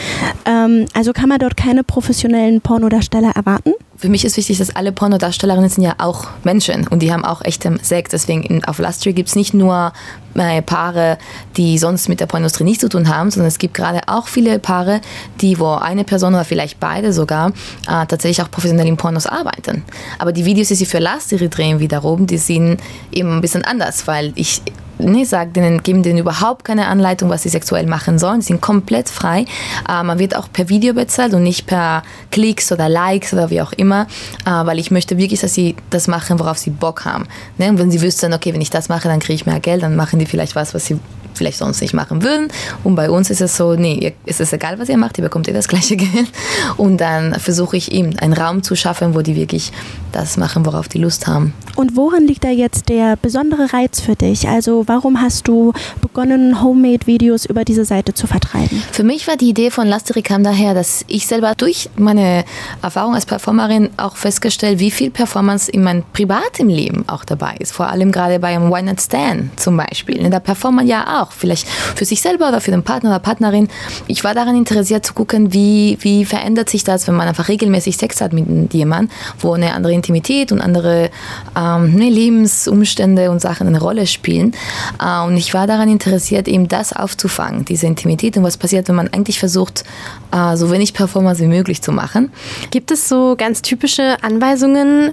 Ähm, 0.44 0.86
also 0.94 1.12
kann 1.12 1.28
man 1.28 1.38
dort 1.38 1.56
keine 1.56 1.84
professionellen 1.84 2.60
Pornodarsteller 2.60 3.32
erwarten? 3.34 3.72
Für 4.02 4.08
mich 4.08 4.24
ist 4.24 4.36
wichtig, 4.36 4.58
dass 4.58 4.74
alle 4.74 4.90
Pornodarstellerinnen 4.90 5.70
sind 5.70 5.84
ja 5.84 5.94
auch 5.98 6.26
Menschen 6.42 6.88
und 6.88 7.02
die 7.02 7.12
haben 7.12 7.24
auch 7.24 7.40
echte 7.44 7.78
Sex. 7.82 8.10
Deswegen 8.10 8.42
in, 8.42 8.64
auf 8.64 8.80
Lustry 8.80 9.12
gibt 9.12 9.28
es 9.28 9.36
nicht 9.36 9.54
nur 9.54 9.92
äh, 10.34 10.60
Paare, 10.60 11.18
die 11.56 11.78
sonst 11.78 12.08
mit 12.08 12.18
der 12.18 12.26
Pornindustrie 12.26 12.64
nichts 12.64 12.80
zu 12.80 12.88
tun 12.88 13.08
haben, 13.08 13.30
sondern 13.30 13.46
es 13.46 13.58
gibt 13.58 13.74
gerade 13.74 14.00
auch 14.08 14.26
viele 14.26 14.58
Paare, 14.58 15.00
die, 15.40 15.60
wo 15.60 15.74
eine 15.74 16.02
Person 16.02 16.34
oder 16.34 16.44
vielleicht 16.44 16.80
beide 16.80 17.12
sogar 17.12 17.50
äh, 17.86 18.04
tatsächlich 18.06 18.42
auch 18.42 18.50
professionell 18.50 18.88
in 18.88 18.96
Pornos 18.96 19.28
arbeiten. 19.28 19.84
Aber 20.18 20.32
die 20.32 20.44
Videos, 20.44 20.66
die 20.66 20.74
sie 20.74 20.86
für 20.86 20.98
Lustry 20.98 21.48
drehen 21.48 21.78
wiederum, 21.78 22.26
die 22.26 22.38
sind 22.38 22.80
eben 23.12 23.36
ein 23.36 23.40
bisschen 23.40 23.64
anders, 23.64 24.08
weil 24.08 24.32
ich 24.34 24.62
nee, 25.02 25.24
sagt 25.24 25.56
denen, 25.56 25.82
geben 25.82 26.02
denen 26.02 26.18
überhaupt 26.18 26.64
keine 26.64 26.86
Anleitung, 26.86 27.28
was 27.28 27.42
sie 27.42 27.48
sexuell 27.48 27.86
machen 27.86 28.18
sollen. 28.18 28.40
Sie 28.40 28.48
sind 28.48 28.60
komplett 28.60 29.08
frei. 29.08 29.44
Äh, 29.88 30.02
man 30.02 30.18
wird 30.18 30.36
auch 30.36 30.48
per 30.52 30.68
Video 30.68 30.94
bezahlt 30.94 31.34
und 31.34 31.42
nicht 31.42 31.66
per 31.66 32.02
Klicks 32.30 32.72
oder 32.72 32.88
Likes 32.88 33.32
oder 33.32 33.50
wie 33.50 33.60
auch 33.60 33.72
immer, 33.72 33.91
äh, 34.00 34.06
weil 34.44 34.78
ich 34.78 34.90
möchte 34.90 35.18
wirklich, 35.18 35.40
dass 35.40 35.54
sie 35.54 35.76
das 35.90 36.08
machen, 36.08 36.38
worauf 36.38 36.58
sie 36.58 36.70
Bock 36.70 37.04
haben. 37.04 37.26
Ne? 37.58 37.68
Und 37.68 37.78
wenn 37.78 37.90
sie 37.90 38.00
wüssten, 38.00 38.32
okay, 38.32 38.52
wenn 38.52 38.60
ich 38.60 38.70
das 38.70 38.88
mache, 38.88 39.08
dann 39.08 39.20
kriege 39.20 39.34
ich 39.34 39.46
mehr 39.46 39.60
Geld, 39.60 39.82
dann 39.82 39.96
machen 39.96 40.18
die 40.18 40.26
vielleicht 40.26 40.56
was, 40.56 40.74
was 40.74 40.86
sie 40.86 40.98
vielleicht 41.34 41.58
sonst 41.58 41.80
nicht 41.80 41.94
machen 41.94 42.22
würden. 42.22 42.48
Und 42.84 42.94
bei 42.94 43.10
uns 43.10 43.30
ist 43.30 43.40
es 43.40 43.56
so, 43.56 43.74
nee, 43.74 44.14
es 44.26 44.40
ist 44.40 44.52
egal, 44.52 44.78
was 44.78 44.88
ihr 44.88 44.96
macht, 44.98 45.18
ihr 45.18 45.24
bekommt 45.24 45.48
ihr 45.48 45.54
das 45.54 45.68
gleiche 45.68 45.96
Geld. 46.02 46.28
Und 46.76 47.00
dann 47.00 47.34
versuche 47.34 47.76
ich 47.76 47.92
ihm 47.92 48.14
einen 48.18 48.32
Raum 48.32 48.62
zu 48.62 48.76
schaffen, 48.76 49.14
wo 49.14 49.20
die 49.20 49.36
wirklich 49.36 49.72
das 50.12 50.36
machen, 50.36 50.66
worauf 50.66 50.88
die 50.88 50.98
Lust 50.98 51.26
haben. 51.26 51.54
Und 51.74 51.96
worin 51.96 52.26
liegt 52.26 52.44
da 52.44 52.50
jetzt 52.50 52.88
der 52.88 53.16
besondere 53.16 53.72
Reiz 53.72 54.00
für 54.00 54.14
dich? 54.14 54.46
Also 54.48 54.84
warum 54.86 55.20
hast 55.20 55.48
du 55.48 55.72
begonnen, 56.00 56.62
Homemade-Videos 56.62 57.46
über 57.46 57.64
diese 57.64 57.84
Seite 57.84 58.12
zu 58.12 58.26
vertreiben? 58.26 58.82
Für 58.92 59.04
mich 59.04 59.26
war 59.26 59.36
die 59.36 59.48
Idee 59.48 59.70
von 59.70 59.88
Lasteri 59.88 60.22
kam 60.22 60.44
daher, 60.44 60.74
dass 60.74 61.04
ich 61.08 61.26
selber 61.26 61.54
durch 61.56 61.88
meine 61.96 62.44
Erfahrung 62.82 63.14
als 63.14 63.26
Performerin 63.26 63.90
auch 63.96 64.16
festgestellt, 64.16 64.78
wie 64.78 64.90
viel 64.90 65.10
Performance 65.10 65.70
in 65.70 65.82
meinem 65.82 66.02
privaten 66.12 66.68
Leben 66.68 67.04
auch 67.08 67.24
dabei 67.24 67.56
ist. 67.58 67.72
Vor 67.72 67.88
allem 67.88 68.12
gerade 68.12 68.38
bei 68.38 68.48
einem 68.48 68.70
One 68.70 68.84
Night 68.84 69.00
Stand 69.00 69.58
zum 69.58 69.76
Beispiel. 69.76 70.28
Da 70.28 70.40
performt 70.40 70.76
man 70.76 70.86
ja 70.86 71.21
auch, 71.21 71.21
vielleicht 71.30 71.68
für 71.68 72.04
sich 72.04 72.20
selber 72.20 72.48
oder 72.48 72.60
für 72.60 72.72
den 72.72 72.82
Partner 72.82 73.10
oder 73.10 73.18
Partnerin. 73.20 73.68
Ich 74.08 74.24
war 74.24 74.34
daran 74.34 74.56
interessiert 74.56 75.06
zu 75.06 75.14
gucken, 75.14 75.52
wie, 75.52 75.98
wie 76.00 76.24
verändert 76.24 76.68
sich 76.68 76.82
das, 76.82 77.06
wenn 77.06 77.14
man 77.14 77.28
einfach 77.28 77.48
regelmäßig 77.48 77.96
Sex 77.96 78.20
hat 78.20 78.32
mit 78.32 78.74
jemandem, 78.74 79.10
wo 79.38 79.52
eine 79.52 79.74
andere 79.74 79.92
Intimität 79.92 80.50
und 80.50 80.60
andere 80.60 81.10
ähm, 81.56 81.94
ne, 81.94 82.10
Lebensumstände 82.10 83.30
und 83.30 83.40
Sachen 83.40 83.68
eine 83.68 83.80
Rolle 83.80 84.06
spielen. 84.06 84.54
Äh, 85.00 85.24
und 85.24 85.36
ich 85.36 85.54
war 85.54 85.66
daran 85.66 85.88
interessiert, 85.88 86.48
eben 86.48 86.66
das 86.66 86.92
aufzufangen, 86.92 87.64
diese 87.64 87.86
Intimität 87.86 88.36
und 88.36 88.42
was 88.42 88.56
passiert, 88.56 88.88
wenn 88.88 88.96
man 88.96 89.08
eigentlich 89.12 89.38
versucht, 89.38 89.84
äh, 90.32 90.56
so 90.56 90.70
wenig 90.70 90.94
Performance 90.94 91.42
wie 91.42 91.48
möglich 91.48 91.82
zu 91.82 91.92
machen. 91.92 92.32
Gibt 92.70 92.90
es 92.90 93.08
so 93.08 93.36
ganz 93.36 93.62
typische 93.62 94.16
Anweisungen, 94.22 95.12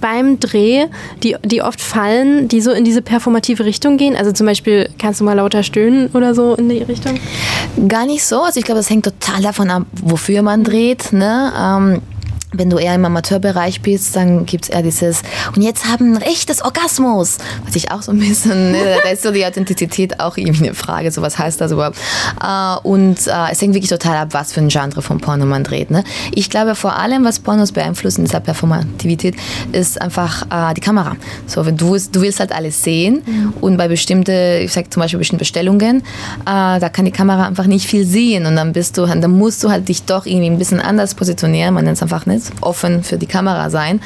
beim 0.00 0.40
Dreh, 0.40 0.86
die, 1.22 1.36
die 1.44 1.62
oft 1.62 1.80
fallen, 1.80 2.48
die 2.48 2.60
so 2.60 2.70
in 2.72 2.84
diese 2.84 3.02
performative 3.02 3.64
Richtung 3.64 3.96
gehen? 3.96 4.16
Also 4.16 4.32
zum 4.32 4.46
Beispiel, 4.46 4.88
kannst 4.98 5.20
du 5.20 5.24
mal 5.24 5.34
lauter 5.34 5.62
stöhnen 5.62 6.08
oder 6.14 6.34
so 6.34 6.54
in 6.54 6.68
die 6.68 6.78
Richtung? 6.82 7.18
Gar 7.88 8.06
nicht 8.06 8.24
so. 8.24 8.42
Also 8.42 8.58
ich 8.58 8.64
glaube, 8.64 8.78
das 8.78 8.90
hängt 8.90 9.04
total 9.04 9.42
davon 9.42 9.70
ab, 9.70 9.82
wofür 9.92 10.42
man 10.42 10.64
dreht. 10.64 11.12
Ne? 11.12 11.52
Ähm, 11.58 12.02
wenn 12.52 12.68
du 12.68 12.78
eher 12.78 12.94
im 12.94 13.04
Amateurbereich 13.04 13.80
bist, 13.80 14.16
dann 14.16 14.44
gibt 14.44 14.64
es 14.64 14.70
eher 14.70 14.82
dieses, 14.82 15.22
und 15.54 15.62
jetzt 15.62 15.86
haben 15.86 16.16
ein 16.16 16.22
echtes 16.22 16.62
Orgasmus, 16.62 17.38
was 17.64 17.76
ich 17.76 17.90
auch 17.92 18.02
so 18.02 18.12
ein 18.12 18.18
bisschen, 18.18 18.72
ne, 18.72 18.96
da 19.02 19.10
ist 19.10 19.22
so 19.22 19.30
die 19.30 19.46
Authentizität 19.46 20.18
auch 20.18 20.36
irgendwie 20.36 20.64
eine 20.64 20.74
Frage, 20.74 21.12
so 21.12 21.22
was 21.22 21.38
heißt 21.38 21.60
das 21.60 21.70
überhaupt. 21.70 21.96
Äh, 22.42 22.78
und 22.82 23.26
äh, 23.26 23.52
es 23.52 23.62
hängt 23.62 23.74
wirklich 23.74 23.90
total 23.90 24.16
ab, 24.16 24.28
was 24.32 24.52
für 24.52 24.60
ein 24.60 24.68
Genre 24.68 25.00
von 25.00 25.18
Porno 25.18 25.46
man 25.46 25.62
dreht. 25.62 25.90
Ne? 25.90 26.02
Ich 26.32 26.50
glaube 26.50 26.74
vor 26.74 26.96
allem, 26.96 27.24
was 27.24 27.38
Pornos 27.38 27.72
beeinflussen, 27.72 28.24
dieser 28.24 28.40
Performativität, 28.40 29.36
ist 29.72 30.00
einfach 30.00 30.42
äh, 30.50 30.74
die 30.74 30.80
Kamera. 30.80 31.16
So, 31.46 31.64
wenn 31.64 31.76
du, 31.76 31.96
du 32.10 32.20
willst 32.20 32.40
halt 32.40 32.52
alles 32.52 32.82
sehen 32.82 33.22
mhm. 33.24 33.54
und 33.60 33.76
bei 33.76 33.86
bestimmten, 33.86 34.62
ich 34.62 34.72
sag 34.72 34.92
zum 34.92 35.02
Beispiel 35.02 35.18
bestimmte 35.18 35.40
Bestellungen, 35.40 36.02
da 36.44 36.88
kann 36.88 37.04
die 37.04 37.10
Kamera 37.10 37.46
einfach 37.46 37.66
nicht 37.66 37.86
viel 37.86 38.04
sehen 38.04 38.46
und 38.46 38.56
dann 38.56 38.72
bist 38.72 38.98
du, 38.98 39.06
dann 39.06 39.30
musst 39.30 39.62
du 39.64 39.70
halt 39.70 39.88
dich 39.88 40.02
doch 40.04 40.26
irgendwie 40.26 40.46
ein 40.46 40.58
bisschen 40.58 40.80
anders 40.80 41.14
positionieren, 41.14 41.74
man 41.74 41.84
nennt 41.84 41.96
es 41.96 42.02
einfach 42.02 42.26
nicht 42.26 42.39
ist, 42.40 42.52
offen 42.60 43.02
für 43.02 43.18
die 43.18 43.26
Kamera 43.26 43.70
sein. 43.70 44.00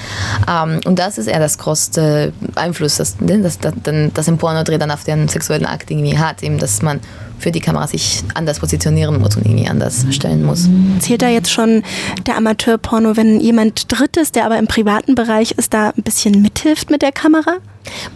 Ähm, 0.49 0.81
und 0.85 0.99
das 0.99 1.19
ist 1.19 1.27
eher 1.27 1.41
das 1.41 1.59
größte 1.59 2.33
Einfluss, 2.55 2.97
das, 2.97 3.21
ne, 3.21 3.41
das, 3.41 3.59
das, 3.59 3.73
das 4.13 4.29
im 4.29 4.39
Pornodreh 4.39 4.79
dann 4.79 4.91
auf 4.91 5.05
den 5.05 5.29
sexuellen 5.29 5.67
Akt 5.67 5.91
irgendwie 5.91 6.19
hat, 6.19 6.43
eben, 6.43 6.59
dass 6.59 6.83
man 6.83 7.01
für 7.39 7.51
die 7.51 7.61
Kamera 7.61 7.87
sich 7.87 8.23
anders 8.35 8.61
positionieren 8.61 9.21
muss 9.21 9.37
und 9.37 9.45
irgendwie 9.45 9.69
anders 9.69 10.07
stellen 10.11 10.45
muss. 10.45 10.69
Zählt 11.01 11.21
da 11.21 11.29
jetzt 11.29 11.51
schon 11.51 11.83
der 12.27 12.37
Amateurporno, 12.37 13.17
wenn 13.17 13.41
jemand 13.41 13.93
Drittes, 13.93 14.33
der 14.33 14.47
aber 14.47 14.59
im 14.59 14.67
privaten 14.67 15.15
Bereich 15.15 15.53
ist, 15.53 15.75
da 15.75 15.91
ein 15.91 16.03
bisschen 16.03 16.41
mithilft 16.43 16.91
mit 16.91 17.03
der 17.03 17.13
Kamera? 17.13 17.57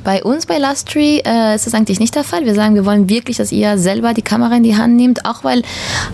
Bei 0.03 0.23
uns 0.23 0.47
bei 0.47 0.59
Lustry 0.59 1.23
äh, 1.27 1.55
ist 1.55 1.67
das 1.67 1.75
eigentlich 1.75 2.01
nicht 2.01 2.15
der 2.15 2.25
Fall. 2.25 2.47
Wir 2.47 2.55
sagen, 2.55 2.75
wir 2.75 2.87
wollen 2.87 3.11
wirklich, 3.11 3.37
dass 3.37 3.53
ihr 3.53 3.77
selber 3.77 4.15
die 4.15 4.23
Kamera 4.23 4.57
in 4.57 4.63
die 4.63 4.77
Hand 4.77 4.97
nehmt, 4.97 5.27
auch 5.27 5.45
weil 5.45 5.63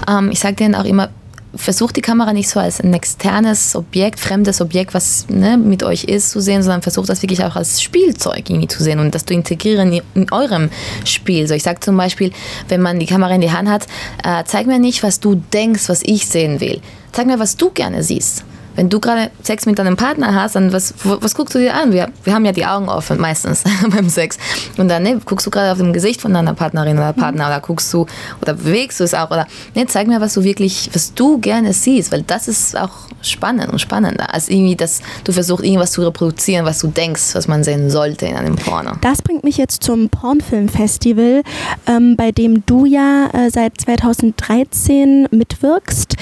ähm, 0.09 0.31
ich 0.33 0.41
sage 0.41 0.57
denen 0.57 0.75
auch 0.75 0.85
immer, 0.85 1.11
versucht 1.57 1.97
die 1.97 2.01
Kamera 2.01 2.33
nicht 2.33 2.49
so 2.49 2.61
als 2.61 2.81
ein 2.81 2.93
externes 2.93 3.77
Objekt, 3.77 4.21
fremdes 4.21 4.61
Objekt, 4.61 4.95
was 4.95 5.27
ne, 5.29 5.57
mit 5.57 5.83
euch 5.83 6.05
ist, 6.05 6.31
zu 6.31 6.41
sehen, 6.41 6.63
sondern 6.63 6.83
versucht 6.83 7.09
das 7.09 7.23
wirklich 7.23 7.45
auch 7.45 7.57
als 7.57 7.83
Spielzeug 7.83 8.51
irgendwie 8.51 8.69
zu 8.69 8.83
sehen 8.83 8.99
und 8.99 9.15
das 9.15 9.25
zu 9.25 9.35
integrieren 9.35 9.93
in, 9.93 10.03
in 10.15 10.33
eurem 10.33 10.71
Spiel. 11.05 11.47
So, 11.49 11.55
ich 11.55 11.63
sage 11.63 11.81
zum 11.81 11.97
Beispiel, 11.97 12.33
wenn 12.69 12.81
man 12.81 12.99
die 12.99 13.07
Kamera 13.07 13.35
in 13.35 13.41
die 13.41 13.53
Hand 13.53 13.69
hat, 13.69 13.87
äh, 14.25 14.45
zeig 14.47 14.67
mir 14.67 14.79
nicht, 14.79 15.03
was 15.03 15.21
du 15.21 15.37
denkst, 15.53 15.89
was 15.89 16.03
ich 16.03 16.27
sehen 16.27 16.61
will. 16.61 16.81
Zeig 17.13 17.27
mir, 17.27 17.39
was 17.39 17.57
du 17.57 17.71
gerne 17.71 18.03
siehst. 18.03 18.45
Wenn 18.77 18.89
du 18.89 19.01
gerade 19.01 19.31
Sex 19.43 19.67
mit 19.67 19.79
deinem 19.79 19.97
Partner 19.97 20.35
hast, 20.35 20.57
dann 20.57 20.73
was, 20.73 20.95
was 21.03 21.35
guckst 21.35 21.55
du 21.55 21.59
dir 21.59 21.75
an? 21.75 21.93
Wir, 21.93 22.11
wir 22.25 22.35
haben 22.35 22.45
ja 22.45 22.53
die 22.53 22.67
Augen 22.67 22.89
offen 22.89 23.21
meistens 23.21 23.65
beim 23.91 24.09
Sex. 24.09 24.39
Und 24.77 24.89
dann 24.89 25.03
ne, 25.03 25.21
guckst 25.25 25.47
du 25.47 25.51
gerade 25.51 25.73
auf 25.73 25.79
dem 25.79 25.93
Gesicht 25.93 26.21
von 26.21 26.33
deiner 26.33 26.55
Partnerin 26.55 26.97
oder 26.97 27.13
Partner 27.13 27.47
oder 27.47 27.61
guckst 27.61 27.93
du 27.93 28.07
oder 28.43 28.55
bewegst 28.55 29.01
du 29.01 29.05
es 29.05 29.15
auch 29.15 29.31
oder 29.31 29.47
ne, 29.75 29.87
zeig 29.87 30.09
mir, 30.09 30.21
was 30.21 30.35
du 30.35 30.45
wirklich, 30.45 30.91
was 30.93 31.15
du 31.15 31.39
gerne 31.39 31.73
siehst, 31.73 32.13
weil 32.13 32.23
das 32.23 32.49
ist 32.49 32.77
auch 32.77 33.09
spannend 33.23 33.73
und 33.73 33.81
spannender, 33.81 34.33
als 34.33 34.49
irgendwie, 34.49 34.77
dass 34.77 35.01
du 35.25 35.33
versuchst, 35.33 35.65
irgendwas 35.65 35.93
zu 35.93 36.03
reproduzieren, 36.03 36.67
was 36.67 36.81
du 36.81 36.89
denkst, 36.89 37.35
was 37.35 37.49
man 37.49 37.65
sehen 37.65 37.91
sollte 37.91 38.27
in 38.27 38.37
einem 38.37 38.57
Porno. 38.57 38.93
Das 39.01 39.23
bringt 39.23 39.45
mich 39.45 39.57
jetzt 39.57 39.83
zum 39.83 40.09
Pornfilmfestival, 40.09 41.43
ähm, 41.87 42.17
bei 42.17 42.33
dem 42.33 42.65
du 42.67 42.85
ja 42.85 43.29
äh, 43.33 43.51
seit 43.51 43.81
2013 43.81 45.29
mitwirkst. 45.31 46.17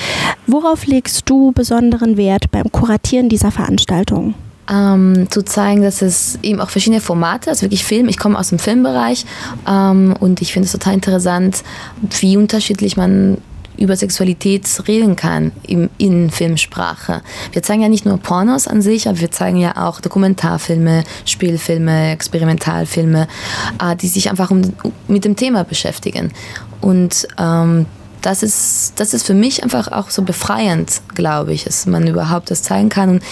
Worauf 0.47 0.87
legst 0.87 1.29
du 1.29 1.53
besonderen 1.53 2.17
Wert 2.17 2.42
beim 2.51 2.71
Kuratieren 2.71 3.29
dieser 3.29 3.51
Veranstaltung? 3.51 4.35
ähm, 4.71 5.27
zu 5.31 5.43
zeigen, 5.45 5.83
dass 5.83 6.03
es 6.03 6.39
eben 6.43 6.61
auch 6.61 6.71
verschiedene 6.71 7.01
Formate, 7.01 7.51
also 7.51 7.63
wirklich 7.63 7.85
Film, 7.85 8.09
ich 8.09 8.19
komme 8.19 8.39
aus 8.39 8.49
dem 8.49 8.59
Filmbereich 8.59 9.25
ähm, 9.69 10.15
und 10.19 10.41
ich 10.41 10.53
finde 10.53 10.67
es 10.67 10.73
total 10.73 10.95
interessant, 10.95 11.63
wie 12.21 12.37
unterschiedlich 12.37 12.97
man 12.97 13.39
über 13.79 13.97
Sexualität 13.97 14.69
reden 14.87 15.17
kann 15.17 15.51
im, 15.67 15.89
in 15.99 16.31
Filmsprache. 16.31 17.23
Wir 17.53 17.63
zeigen 17.63 17.83
ja 17.83 17.89
nicht 17.89 18.05
nur 18.05 18.19
Pornos 18.19 18.69
an 18.69 18.83
sich, 18.83 19.09
aber 19.09 19.19
wir 19.19 19.31
zeigen 19.31 19.57
ja 19.57 19.89
auch 19.89 20.01
Dokumentarfilme, 20.01 21.05
Spielfilme, 21.25 22.13
Experimentalfilme, 22.13 23.27
äh, 23.83 23.97
die 23.97 24.09
sich 24.09 24.31
einfach 24.31 24.51
um, 24.51 24.63
mit 25.09 25.25
dem 25.25 25.37
Thema 25.37 25.65
beschäftigen. 25.65 26.33
Und 26.81 27.27
ähm, 27.39 27.87
das 28.23 28.43
ist, 28.43 28.95
das 28.97 29.15
ist 29.15 29.27
für 29.27 29.35
mich 29.35 29.63
einfach 29.63 29.91
auch 29.91 30.11
so 30.11 30.23
befreiend, 30.23 31.03
glaube 31.15 31.53
ich, 31.53 31.65
dass 31.65 31.87
man 31.87 32.07
überhaupt 32.07 32.51
das 32.51 32.63
zeigen 32.63 32.89
kann. 32.89 33.11
Und 33.11 33.23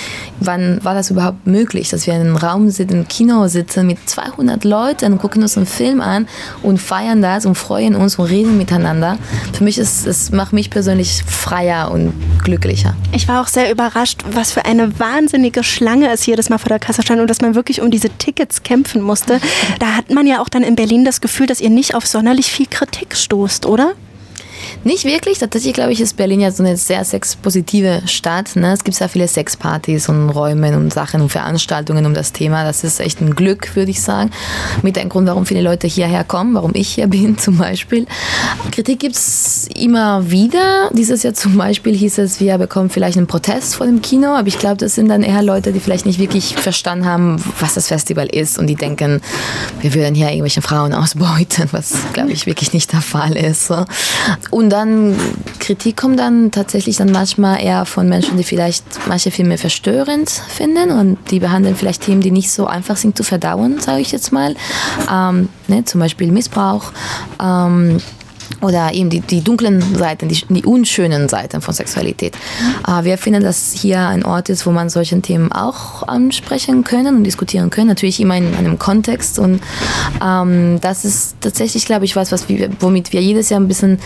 wann 0.40 0.84
war 0.84 0.94
das 0.94 1.10
überhaupt 1.10 1.46
möglich, 1.46 1.90
dass 1.90 2.06
wir 2.06 2.14
in 2.14 2.20
einem 2.20 2.36
Raum 2.36 2.70
sitzen, 2.70 2.94
im 2.94 3.08
Kino 3.08 3.46
sitzen 3.46 3.86
mit 3.86 3.98
200 4.08 4.64
Leuten 4.64 5.12
und 5.12 5.18
gucken 5.18 5.42
uns 5.42 5.56
einen 5.56 5.66
Film 5.66 6.00
an 6.00 6.26
und 6.62 6.78
feiern 6.78 7.22
das 7.22 7.46
und 7.46 7.54
freuen 7.54 7.94
uns 7.94 8.18
und 8.18 8.26
reden 8.26 8.58
miteinander. 8.58 9.16
Für 9.52 9.64
mich 9.64 9.78
ist 9.78 10.06
es 10.06 10.32
macht 10.32 10.52
mich 10.52 10.70
persönlich 10.70 11.22
freier 11.24 11.90
und 11.90 12.12
glücklicher. 12.42 12.94
Ich 13.12 13.28
war 13.28 13.42
auch 13.42 13.48
sehr 13.48 13.70
überrascht, 13.70 14.22
was 14.32 14.52
für 14.52 14.64
eine 14.64 14.98
wahnsinnige 14.98 15.62
Schlange 15.62 16.10
es 16.10 16.26
jedes 16.26 16.48
Mal 16.50 16.58
vor 16.58 16.68
der 16.68 16.78
Kasse 16.78 17.02
stand 17.02 17.20
und 17.20 17.30
dass 17.30 17.40
man 17.40 17.54
wirklich 17.54 17.80
um 17.80 17.90
diese 17.90 18.10
Tickets 18.10 18.62
kämpfen 18.62 19.02
musste. 19.02 19.40
Da 19.78 19.96
hat 19.96 20.10
man 20.10 20.26
ja 20.26 20.40
auch 20.42 20.48
dann 20.48 20.62
in 20.62 20.76
Berlin 20.76 21.04
das 21.04 21.20
Gefühl, 21.20 21.46
dass 21.46 21.60
ihr 21.60 21.70
nicht 21.70 21.94
auf 21.94 22.06
sonderlich 22.06 22.50
viel 22.50 22.66
Kritik 22.66 23.16
stoßt, 23.16 23.66
oder? 23.66 23.94
Nicht 24.84 25.04
wirklich. 25.04 25.38
Tatsächlich, 25.38 25.74
glaube 25.74 25.92
ich, 25.92 26.00
ist 26.00 26.16
Berlin 26.16 26.40
ja 26.40 26.50
so 26.50 26.62
eine 26.62 26.76
sehr 26.76 27.04
sexpositive 27.04 28.02
Stadt. 28.06 28.56
Ne? 28.56 28.72
Es 28.72 28.84
gibt 28.84 28.96
sehr 28.96 29.08
viele 29.08 29.28
Sexpartys 29.28 30.08
und 30.08 30.30
Räume 30.30 30.76
und 30.76 30.92
Sachen 30.92 31.20
und 31.20 31.28
Veranstaltungen 31.28 32.06
um 32.06 32.14
das 32.14 32.32
Thema. 32.32 32.64
Das 32.64 32.84
ist 32.84 33.00
echt 33.00 33.20
ein 33.20 33.34
Glück, 33.34 33.76
würde 33.76 33.90
ich 33.90 34.00
sagen. 34.00 34.30
Mit 34.82 34.98
einem 34.98 35.08
Grund, 35.08 35.26
warum 35.28 35.46
viele 35.46 35.62
Leute 35.62 35.86
hierher 35.86 36.24
kommen, 36.24 36.54
warum 36.54 36.72
ich 36.74 36.88
hier 36.88 37.06
bin 37.08 37.38
zum 37.38 37.58
Beispiel. 37.58 38.06
Kritik 38.70 39.00
gibt 39.00 39.16
es 39.16 39.68
immer 39.74 40.30
wieder. 40.30 40.90
Dieses 40.92 41.22
Jahr 41.22 41.34
zum 41.34 41.56
Beispiel 41.56 41.94
hieß 41.94 42.18
es, 42.18 42.40
wir 42.40 42.56
bekommen 42.58 42.90
vielleicht 42.90 43.16
einen 43.16 43.26
Protest 43.26 43.76
vor 43.76 43.86
dem 43.86 44.00
Kino. 44.00 44.28
Aber 44.28 44.48
ich 44.48 44.58
glaube, 44.58 44.76
das 44.76 44.94
sind 44.94 45.08
dann 45.08 45.22
eher 45.22 45.42
Leute, 45.42 45.72
die 45.72 45.80
vielleicht 45.80 46.06
nicht 46.06 46.18
wirklich 46.18 46.56
verstanden 46.56 47.04
haben, 47.04 47.42
was 47.58 47.74
das 47.74 47.88
Festival 47.88 48.26
ist. 48.26 48.58
Und 48.58 48.66
die 48.66 48.76
denken, 48.76 49.20
wir 49.80 49.94
würden 49.94 50.14
hier 50.14 50.28
irgendwelche 50.28 50.62
Frauen 50.62 50.94
ausbeuten, 50.94 51.68
was, 51.72 51.92
glaube 52.12 52.32
ich, 52.32 52.46
wirklich 52.46 52.72
nicht 52.72 52.92
der 52.92 53.00
Fall 53.00 53.36
ist. 53.36 53.66
So. 53.66 53.84
Und 54.50 54.70
dann 54.70 55.16
Kritik 55.60 55.96
kommt 55.96 56.18
dann 56.18 56.50
tatsächlich 56.50 56.96
dann 56.96 57.12
manchmal 57.12 57.62
eher 57.62 57.84
von 57.84 58.08
Menschen, 58.08 58.36
die 58.36 58.44
vielleicht 58.44 58.84
manche 59.06 59.30
Filme 59.30 59.58
verstörend 59.58 60.28
finden 60.28 60.90
und 60.90 61.18
die 61.30 61.38
behandeln 61.38 61.76
vielleicht 61.76 62.02
Themen, 62.02 62.20
die 62.20 62.30
nicht 62.30 62.50
so 62.50 62.66
einfach 62.66 62.96
sind 62.96 63.16
zu 63.16 63.22
verdauen, 63.22 63.78
sage 63.78 64.00
ich 64.00 64.10
jetzt 64.10 64.32
mal. 64.32 64.56
Ähm, 65.10 65.48
ne, 65.68 65.84
zum 65.84 66.00
Beispiel 66.00 66.32
Missbrauch. 66.32 66.92
Ähm, 67.40 67.98
oder 68.60 68.92
eben 68.92 69.10
die, 69.10 69.20
die 69.20 69.42
dunklen 69.42 69.82
Seiten, 69.96 70.28
die, 70.28 70.44
die 70.48 70.64
unschönen 70.64 71.28
Seiten 71.28 71.60
von 71.60 71.74
Sexualität. 71.74 72.36
Äh, 72.86 73.04
wir 73.04 73.18
finden, 73.18 73.42
dass 73.42 73.72
hier 73.72 74.00
ein 74.00 74.24
Ort 74.24 74.48
ist, 74.48 74.66
wo 74.66 74.70
man 74.70 74.88
solche 74.88 75.20
Themen 75.20 75.52
auch 75.52 76.06
ansprechen 76.06 76.84
können 76.84 77.16
und 77.16 77.24
diskutieren 77.24 77.70
können. 77.70 77.88
Natürlich 77.88 78.20
immer 78.20 78.36
in 78.36 78.54
einem 78.54 78.78
Kontext. 78.78 79.38
Und 79.38 79.60
ähm, 80.24 80.78
das 80.80 81.04
ist 81.04 81.36
tatsächlich, 81.40 81.86
glaube 81.86 82.04
ich, 82.04 82.16
was, 82.16 82.32
was 82.32 82.48
wir, 82.48 82.70
womit 82.80 83.12
wir 83.12 83.20
jedes 83.20 83.48
Jahr 83.48 83.60
ein 83.60 83.68
bisschen 83.68 83.98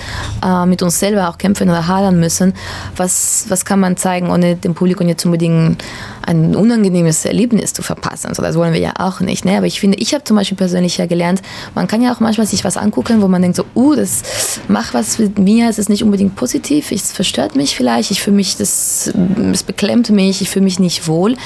äh, 0.44 0.66
mit 0.66 0.82
uns 0.82 0.98
selber 0.98 1.28
auch 1.28 1.38
kämpfen 1.38 1.68
oder 1.68 1.86
hadern 1.86 2.18
müssen. 2.20 2.54
Was, 2.96 3.46
was 3.48 3.64
kann 3.64 3.80
man 3.80 3.96
zeigen, 3.96 4.30
ohne 4.30 4.56
dem 4.56 4.74
Publikum 4.74 5.08
jetzt 5.08 5.24
unbedingt 5.24 5.82
ein 6.26 6.56
unangenehmes 6.56 7.24
Erlebnis 7.24 7.72
zu 7.72 7.82
verpassen. 7.82 8.28
Also 8.28 8.42
das 8.42 8.56
wollen 8.56 8.72
wir 8.72 8.80
ja 8.80 8.94
auch 8.98 9.20
nicht. 9.20 9.44
Ne? 9.44 9.56
Aber 9.56 9.66
ich 9.66 9.80
finde, 9.80 9.98
ich 9.98 10.14
habe 10.14 10.24
zum 10.24 10.36
Beispiel 10.36 10.56
persönlich 10.56 10.96
ja 10.96 11.06
gelernt, 11.06 11.42
man 11.74 11.86
kann 11.86 12.02
ja 12.02 12.12
auch 12.12 12.20
manchmal 12.20 12.46
sich 12.46 12.64
was 12.64 12.76
angucken, 12.76 13.22
wo 13.22 13.28
man 13.28 13.42
denkt 13.42 13.56
so, 13.56 13.64
uh, 13.74 13.94
das 13.94 14.22
macht 14.68 14.94
was 14.94 15.18
mit 15.18 15.38
mir, 15.38 15.68
es 15.68 15.78
ist 15.78 15.88
nicht 15.88 16.02
unbedingt 16.02 16.36
positiv, 16.36 16.92
es 16.92 17.12
verstört 17.12 17.56
mich 17.56 17.76
vielleicht, 17.76 18.10
ich 18.10 18.22
fühle 18.22 18.36
mich, 18.36 18.56
das, 18.56 19.12
es 19.52 19.62
beklemmt 19.62 20.10
mich, 20.10 20.40
ich 20.40 20.50
fühle 20.50 20.64
mich 20.64 20.78
nicht 20.78 21.06
wohl. 21.06 21.36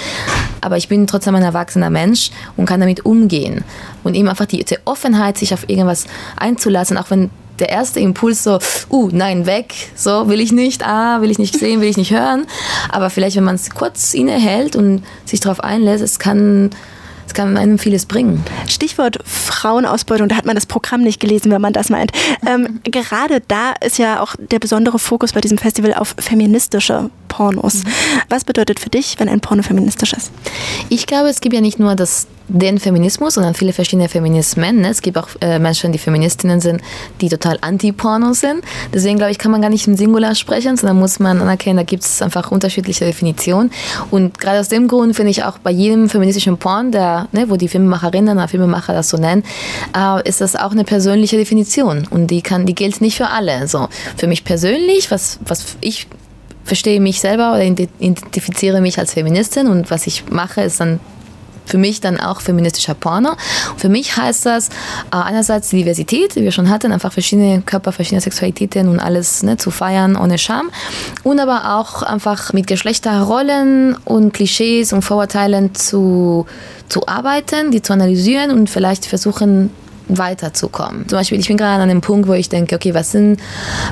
Aber 0.61 0.77
ich 0.77 0.89
bin 0.89 1.07
trotzdem 1.07 1.35
ein 1.35 1.43
erwachsener 1.43 1.91
Mensch 1.91 2.31
und 2.57 2.67
kann 2.67 2.81
damit 2.81 3.05
umgehen. 3.05 3.65
Und 4.05 4.15
eben 4.15 4.29
einfach 4.29 4.47
die, 4.47 4.65
die 4.65 4.79
Offenheit, 4.85 5.39
sich 5.39 5.55
auf 5.55 5.69
irgendwas 5.69 6.07
einzulassen, 6.37 6.97
auch 6.97 7.11
wenn 7.11 7.31
der 7.59 7.71
erste 7.71 8.01
Impuls 8.01 8.45
so, 8.45 8.59
uh, 8.91 9.09
nein, 9.13 9.47
weg, 9.47 9.75
so 9.95 10.29
will 10.29 10.41
ich 10.41 10.53
nicht, 10.53 10.87
ah, 10.87 11.21
will 11.21 11.31
ich 11.31 11.39
nicht 11.39 11.55
sehen, 11.59 11.81
will 11.81 11.89
ich 11.89 11.97
nicht 11.97 12.13
hören. 12.13 12.47
Aber 12.91 13.11
vielleicht, 13.11 13.37
wenn 13.37 13.45
man 13.45 13.57
es 13.57 13.71
kurz 13.71 14.15
innehält 14.15 14.77
und 14.77 15.03
sich 15.25 15.41
darauf 15.41 15.61
einlässt, 15.61 16.03
es 16.03 16.19
kann 16.19 16.71
es 17.29 17.35
kann 17.35 17.59
einem 17.59 17.79
vieles 17.79 18.07
bringen. 18.07 18.43
Stichwort 18.67 19.19
Frauenausbeutung, 19.25 20.29
da 20.29 20.37
hat 20.37 20.47
man 20.47 20.55
das 20.55 20.65
Programm 20.65 21.03
nicht 21.03 21.21
gelesen, 21.21 21.53
wenn 21.53 21.61
man 21.61 21.75
das 21.75 21.91
meint. 21.91 22.11
Ähm, 22.47 22.81
gerade 22.85 23.43
da 23.47 23.73
ist 23.85 23.99
ja 23.99 24.21
auch 24.23 24.35
der 24.39 24.59
besondere 24.59 24.99
Fokus 24.99 25.35
bei 25.35 25.43
diesem 25.43 25.59
Festival 25.59 25.93
auf 25.93 26.15
feministische 26.19 27.11
Pornos. 27.29 27.85
Mhm. 27.85 27.89
Was 28.31 28.45
bedeutet 28.45 28.81
für 28.81 28.89
dich, 28.89 29.17
wenn 29.19 29.29
ein 29.29 29.41
Porno 29.41 29.63
feministisch 29.63 30.15
ist? 30.15 30.33
Ich 30.89 31.07
glaube, 31.07 31.29
es 31.29 31.43
gibt 31.43 31.55
ja 31.55 31.61
nicht 31.61 31.79
nur 31.79 31.95
das 31.95 32.27
den 32.49 32.79
Feminismus, 32.79 33.35
sondern 33.35 33.55
viele 33.55 33.73
verschiedene 33.73 34.09
Feminismen. 34.09 34.81
Ne? 34.81 34.89
Es 34.91 35.03
gibt 35.03 35.19
auch 35.19 35.29
äh, 35.41 35.59
Menschen, 35.59 35.93
die 35.93 35.99
Feministinnen 35.99 36.61
sind, 36.61 36.81
die 37.21 37.29
total 37.29 37.59
anti-Porno 37.61 38.33
sind. 38.33 38.63
Deswegen 38.93 39.19
glaube 39.19 39.33
ich, 39.33 39.39
kann 39.39 39.51
man 39.51 39.61
gar 39.61 39.71
nicht 39.71 39.87
im 39.87 39.97
Singular 39.97 40.35
sprechen, 40.35 40.77
sondern 40.77 40.99
muss 40.99 41.19
man 41.19 41.41
anerkennen, 41.41 41.77
da 41.77 41.83
gibt 41.83 42.05
es 42.05 42.23
einfach 42.23 42.51
unterschiedliche 42.51 43.05
Definitionen. 43.05 43.71
Und 44.11 44.39
gerade 44.39 44.61
aus 44.61 44.69
dem 44.69 44.89
Grund 44.89 45.15
finde 45.15 45.31
ich 45.31 45.45
auch 45.45 45.59
bei 45.59 45.71
jedem 45.71 46.09
feministischen 46.09 46.57
Porn, 46.59 46.91
der, 46.93 47.29
ne, 47.33 47.51
wo 47.51 47.57
die 47.57 47.69
Filmemacherinnen 47.69 48.37
oder 48.37 48.49
Filmemacher 48.49 48.95
das 48.95 49.11
so 49.11 49.17
nennen, 49.17 49.45
äh, 49.97 50.27
ist 50.29 50.41
das 50.41 50.57
auch 50.57 50.73
eine 50.73 50.85
persönliche 50.85 51.37
Definition. 51.37 52.07
Und 52.11 52.29
die, 52.29 52.43
kann, 52.43 52.67
die 52.67 52.75
gilt 52.75 53.01
nicht 53.01 53.17
für 53.17 53.29
alle. 53.29 53.69
So, 53.69 53.89
für 54.17 54.27
mich 54.27 54.45
persönlich, 54.45 55.11
was, 55.11 55.39
was 55.45 55.77
ich 55.81 56.09
verstehe 56.65 57.01
mich 57.01 57.21
selber 57.21 57.53
oder 57.53 57.63
identifiziere 57.63 58.81
mich 58.81 58.99
als 58.99 59.15
Feministin 59.15 59.69
und 59.69 59.91
was 59.91 60.07
ich 60.07 60.31
mache, 60.31 60.61
ist 60.61 60.81
dann 60.81 61.01
für 61.69 61.79
mich 61.79 62.01
dann 62.01 62.19
auch 62.19 62.41
feministischer 62.41 62.95
Porno. 62.95 63.37
Für 63.77 63.89
mich 63.89 64.17
heißt 64.17 64.47
das 64.47 64.69
äh, 64.69 64.71
einerseits 65.11 65.71
Diversität, 65.71 66.35
die 66.35 66.43
wir 66.43 66.53
schon 66.53 66.69
hatten, 66.69 66.93
einfach 66.93 67.13
verschiedene 67.13 67.63
Körper, 67.63 67.93
verschiedene 67.93 68.21
Sexualitäten 68.21 68.89
und 68.89 69.01
alles 69.01 69.43
ne, 69.43 69.57
zu 69.57 69.71
feiern 69.71 70.17
ohne 70.17 70.39
Scham. 70.39 70.71
Und 71.23 71.41
aber 71.41 71.77
auch 71.77 72.03
einfach 72.03 72.53
mit 72.53 72.67
Geschlechterrollen 72.67 73.97
und 74.05 74.33
Klischees 74.33 74.93
und 74.93 75.03
Vorurteilen 75.03 75.75
zu, 75.75 76.47
zu 76.89 77.07
arbeiten, 77.07 77.71
die 77.71 77.83
zu 77.83 77.93
analysieren 77.93 78.51
und 78.51 78.71
vielleicht 78.71 79.07
versuchen, 79.07 79.71
weiterzukommen. 80.09 81.09
Zum 81.09 81.19
Beispiel, 81.19 81.39
ich 81.39 81.49
bin 81.49 81.57
gerade 81.57 81.83
an 81.83 81.91
einem 81.91 82.01
Punkt, 82.01 82.29
wo 82.29 82.33
ich 82.33 82.49
denke, 82.49 82.77
okay, 82.77 82.95
was 82.95 83.13
sind 83.13 83.41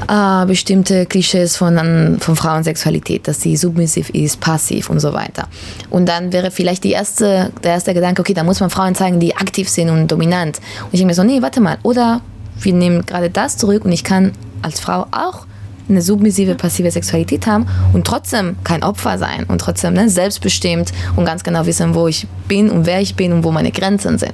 äh, 0.09 0.47
bestimmte 0.47 1.07
Klischees 1.07 1.57
von, 1.57 2.19
von 2.21 2.37
Frauensexualität, 2.37 3.29
dass 3.29 3.41
sie 3.41 3.57
submissiv 3.57 4.11
ist, 4.11 4.41
passiv 4.41 4.91
und 4.91 5.01
so 5.01 5.13
weiter. 5.13 5.49
Und 5.91 6.09
dann 6.09 6.33
wäre 6.33 6.51
vielleicht 6.51 6.85
die 6.85 6.93
erste, 6.93 7.53
der 7.63 7.73
erste 7.73 7.95
Gedanke, 7.95 8.21
okay, 8.21 8.35
da 8.35 8.45
muss 8.45 8.61
man 8.61 8.71
Frauen 8.71 8.95
zeigen, 8.95 9.21
die 9.21 9.37
aktiv 9.37 9.69
sind 9.69 9.91
und 9.91 10.11
dominant. 10.11 10.59
Und 10.85 10.93
ich 10.93 11.01
denke 11.01 11.07
mir 11.07 11.15
so, 11.15 11.25
nee, 11.25 11.43
warte 11.43 11.61
mal, 11.61 11.79
oder 11.83 12.21
wir 12.61 12.73
nehmen 12.73 13.05
gerade 13.05 13.31
das 13.31 13.57
zurück 13.57 13.85
und 13.85 13.93
ich 13.93 14.05
kann 14.05 14.33
als 14.63 14.81
Frau 14.81 15.07
auch 15.11 15.47
eine 15.89 16.03
submissive, 16.03 16.55
passive 16.55 16.91
Sexualität 16.91 17.47
haben 17.47 17.67
und 17.93 18.07
trotzdem 18.07 18.57
kein 18.65 18.83
Opfer 18.83 19.19
sein 19.19 19.45
und 19.45 19.61
trotzdem 19.61 19.95
ne, 19.95 20.09
selbstbestimmt 20.09 20.93
und 21.15 21.25
ganz 21.25 21.45
genau 21.45 21.67
wissen, 21.67 21.95
wo 21.95 22.09
ich 22.09 22.27
bin 22.49 22.71
und 22.71 22.87
wer 22.87 23.01
ich 23.01 23.15
bin 23.15 23.33
und 23.33 23.45
wo 23.45 23.53
meine 23.53 23.71
Grenzen 23.71 24.19
sind. 24.19 24.33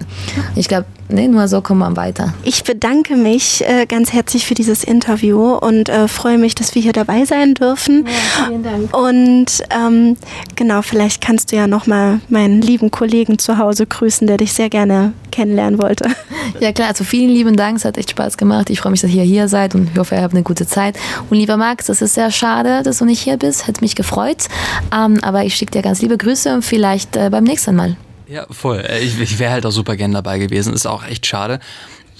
Ich 0.55 0.68
glaube, 0.68 0.87
nee, 1.12 1.29
nur 1.29 1.48
so 1.48 1.61
kommt 1.61 1.81
man 1.81 1.96
weiter. 1.96 2.35
Ich 2.42 2.64
bedanke 2.64 3.16
mich 3.16 3.64
äh, 3.66 3.87
ganz 3.87 4.12
herzlich 4.12 4.46
für 4.46 4.55
dieses 4.55 4.85
Interview 4.85 5.55
und 5.55 5.88
äh, 5.88 6.09
freue 6.09 6.38
mich, 6.38 6.55
dass 6.55 6.75
wir 6.75 6.83
hier 6.83 6.92
dabei 6.92 7.25
sein 7.25 7.55
dürfen. 7.55 8.07
Ja, 8.07 8.46
vielen 8.46 8.62
Dank. 8.62 8.96
Und 8.96 9.62
ähm, 9.70 10.16
genau, 10.57 10.83
vielleicht 10.83 11.20
kannst 11.20 11.53
du 11.53 11.57
ja 11.57 11.66
nochmal 11.66 12.20
meinen 12.29 12.61
lieben 12.61 12.90
Kollegen 12.90 13.38
zu 13.38 13.59
Hause 13.59 13.87
grüßen, 13.87 14.27
der 14.27 14.37
dich 14.38 14.53
sehr 14.53 14.68
gerne 14.68 15.12
kennenlernen 15.31 15.81
wollte. 15.81 16.09
Ja 16.61 16.70
klar, 16.72 16.88
also 16.88 17.03
vielen 17.03 17.31
lieben 17.31 17.57
Dank, 17.57 17.79
es 17.79 17.85
hat 17.85 17.96
echt 17.98 18.11
Spaß 18.11 18.37
gemacht. 18.37 18.70
Ich 18.70 18.81
freue 18.81 18.92
mich, 18.92 19.01
dass 19.01 19.11
ihr 19.11 19.22
hier 19.22 19.48
seid 19.48 19.75
und 19.75 19.90
ich 19.92 19.98
hoffe, 19.98 20.14
ihr 20.14 20.22
habt 20.22 20.35
eine 20.35 20.42
gute 20.42 20.66
Zeit. 20.66 20.96
Und 21.31 21.37
lieber 21.37 21.57
Max, 21.57 21.88
es 21.88 22.03
ist 22.03 22.14
sehr 22.14 22.31
schade, 22.31 22.83
dass 22.83 22.98
du 22.98 23.05
nicht 23.05 23.20
hier 23.20 23.37
bist, 23.37 23.66
hätte 23.66 23.81
mich 23.81 23.96
gefreut. 23.96 24.48
Ähm, 24.94 25.18
aber 25.22 25.44
ich 25.44 25.55
schicke 25.57 25.72
dir 25.72 25.83
ganz 25.83 26.03
liebe 26.03 26.18
Grüße 26.18 26.55
und 26.55 26.62
vielleicht 26.62 27.16
äh, 27.16 27.31
beim 27.31 27.44
nächsten 27.44 27.75
Mal. 27.75 27.96
Ja, 28.33 28.47
voll. 28.51 28.79
Äh, 28.79 29.01
ich, 29.01 29.21
ich 29.21 29.38
wäre 29.38 29.53
halt 29.53 29.66
auch 29.66 29.71
super 29.71 29.97
gern 29.97 30.12
dabei 30.12 30.38
gewesen. 30.38 30.73
Ist 30.73 30.87
auch 30.87 31.05
echt 31.05 31.27
schade 31.27 31.61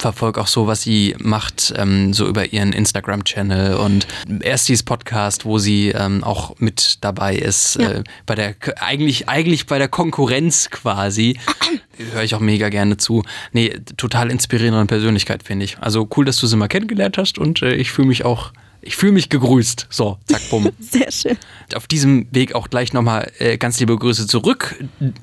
verfolge 0.03 0.40
auch 0.40 0.46
so, 0.46 0.66
was 0.66 0.83
sie 0.83 1.14
macht, 1.18 1.72
ähm, 1.77 2.12
so 2.12 2.27
über 2.27 2.53
ihren 2.53 2.72
Instagram-Channel 2.72 3.77
und 3.77 4.07
Erstis 4.40 4.83
Podcast, 4.83 5.44
wo 5.44 5.59
sie 5.59 5.90
ähm, 5.90 6.25
auch 6.25 6.59
mit 6.59 6.98
dabei 7.03 7.37
ist, 7.37 7.77
ja. 7.77 7.90
äh, 7.90 8.05
bei 8.27 8.35
der 8.35 8.55
eigentlich, 8.81 9.29
eigentlich 9.29 9.66
bei 9.66 9.79
der 9.79 9.88
Konkurrenz 9.88 10.70
quasi. 10.70 11.38
Höre 12.12 12.25
ich 12.25 12.35
auch 12.35 12.40
mega 12.40 12.68
gerne 12.68 12.96
zu. 12.96 13.22
Nee, 13.53 13.79
total 13.96 14.31
inspirierende 14.31 14.85
Persönlichkeit, 14.87 15.42
finde 15.44 15.64
ich. 15.64 15.79
Also 15.79 16.09
cool, 16.16 16.25
dass 16.25 16.37
du 16.37 16.46
sie 16.46 16.57
mal 16.57 16.68
kennengelernt 16.68 17.16
hast 17.16 17.38
und 17.38 17.62
äh, 17.62 17.75
ich 17.75 17.92
fühle 17.92 18.09
mich 18.09 18.25
auch 18.25 18.53
Ich 18.82 18.96
fühle 18.96 19.12
mich 19.12 19.28
gegrüßt. 19.28 19.86
So, 19.90 20.18
zack, 20.26 20.42
bumm. 20.50 20.70
Sehr 20.80 21.10
schön. 21.10 21.38
Auf 21.74 21.86
diesem 21.86 22.26
Weg 22.32 22.54
auch 22.54 22.68
gleich 22.68 22.92
nochmal 22.92 23.30
äh, 23.38 23.56
ganz 23.56 23.78
liebe 23.78 23.96
Grüße 23.96 24.26
zurück 24.26 24.74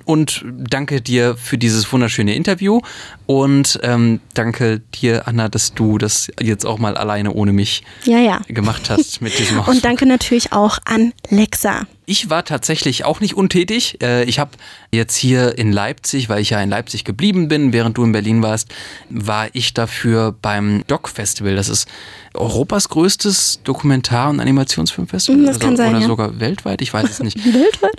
und 0.05 0.43
danke 0.47 1.01
dir 1.01 1.35
für 1.35 1.57
dieses 1.57 1.91
wunderschöne 1.91 2.33
Interview 2.33 2.79
und 3.25 3.79
ähm, 3.83 4.21
danke 4.33 4.79
dir, 4.79 5.27
Anna, 5.27 5.49
dass 5.49 5.73
du 5.73 5.97
das 5.97 6.31
jetzt 6.41 6.65
auch 6.65 6.79
mal 6.79 6.95
alleine 6.97 7.33
ohne 7.33 7.51
mich 7.53 7.83
Ja, 8.05 8.19
ja. 8.19 8.41
gemacht 8.47 8.89
hast 8.89 9.21
mit 9.21 9.37
diesem 9.37 9.59
Und 9.67 9.83
danke 9.83 10.05
natürlich 10.05 10.53
auch 10.53 10.79
an 10.85 11.13
Lexa. 11.29 11.85
Ich 12.09 12.31
war 12.31 12.43
tatsächlich 12.43 13.05
auch 13.05 13.19
nicht 13.19 13.35
untätig. 13.35 14.01
Äh, 14.01 14.23
Ich 14.23 14.39
habe 14.39 14.51
jetzt 14.91 15.15
hier 15.15 15.59
in 15.59 15.71
Leipzig, 15.71 16.27
weil 16.27 16.41
ich 16.41 16.49
ja 16.49 16.59
in 16.59 16.69
Leipzig 16.69 17.03
geblieben 17.03 17.47
bin, 17.49 17.71
während 17.71 17.97
du 17.99 18.03
in 18.03 18.11
Berlin 18.11 18.41
warst, 18.41 18.73
war 19.11 19.47
ich 19.53 19.75
dafür 19.75 20.35
beim 20.41 20.83
Doc 20.87 21.07
Festival. 21.09 21.55
Das 21.55 21.69
ist 21.69 21.87
Europas 22.33 22.89
größtes 22.89 23.61
Dokumentar- 23.63 24.31
und 24.31 24.39
Animationsfilmfestival. 24.39 25.45
Das 25.45 25.59
kann 25.59 25.77
sein, 25.77 25.91
Oder 25.91 25.99
ja. 25.99 26.07
sogar 26.07 26.39
weltweit, 26.39 26.81
ich 26.81 26.91
weiß 26.91 27.09
es 27.09 27.19
nicht. 27.19 27.37
Weltweit? 27.45 27.95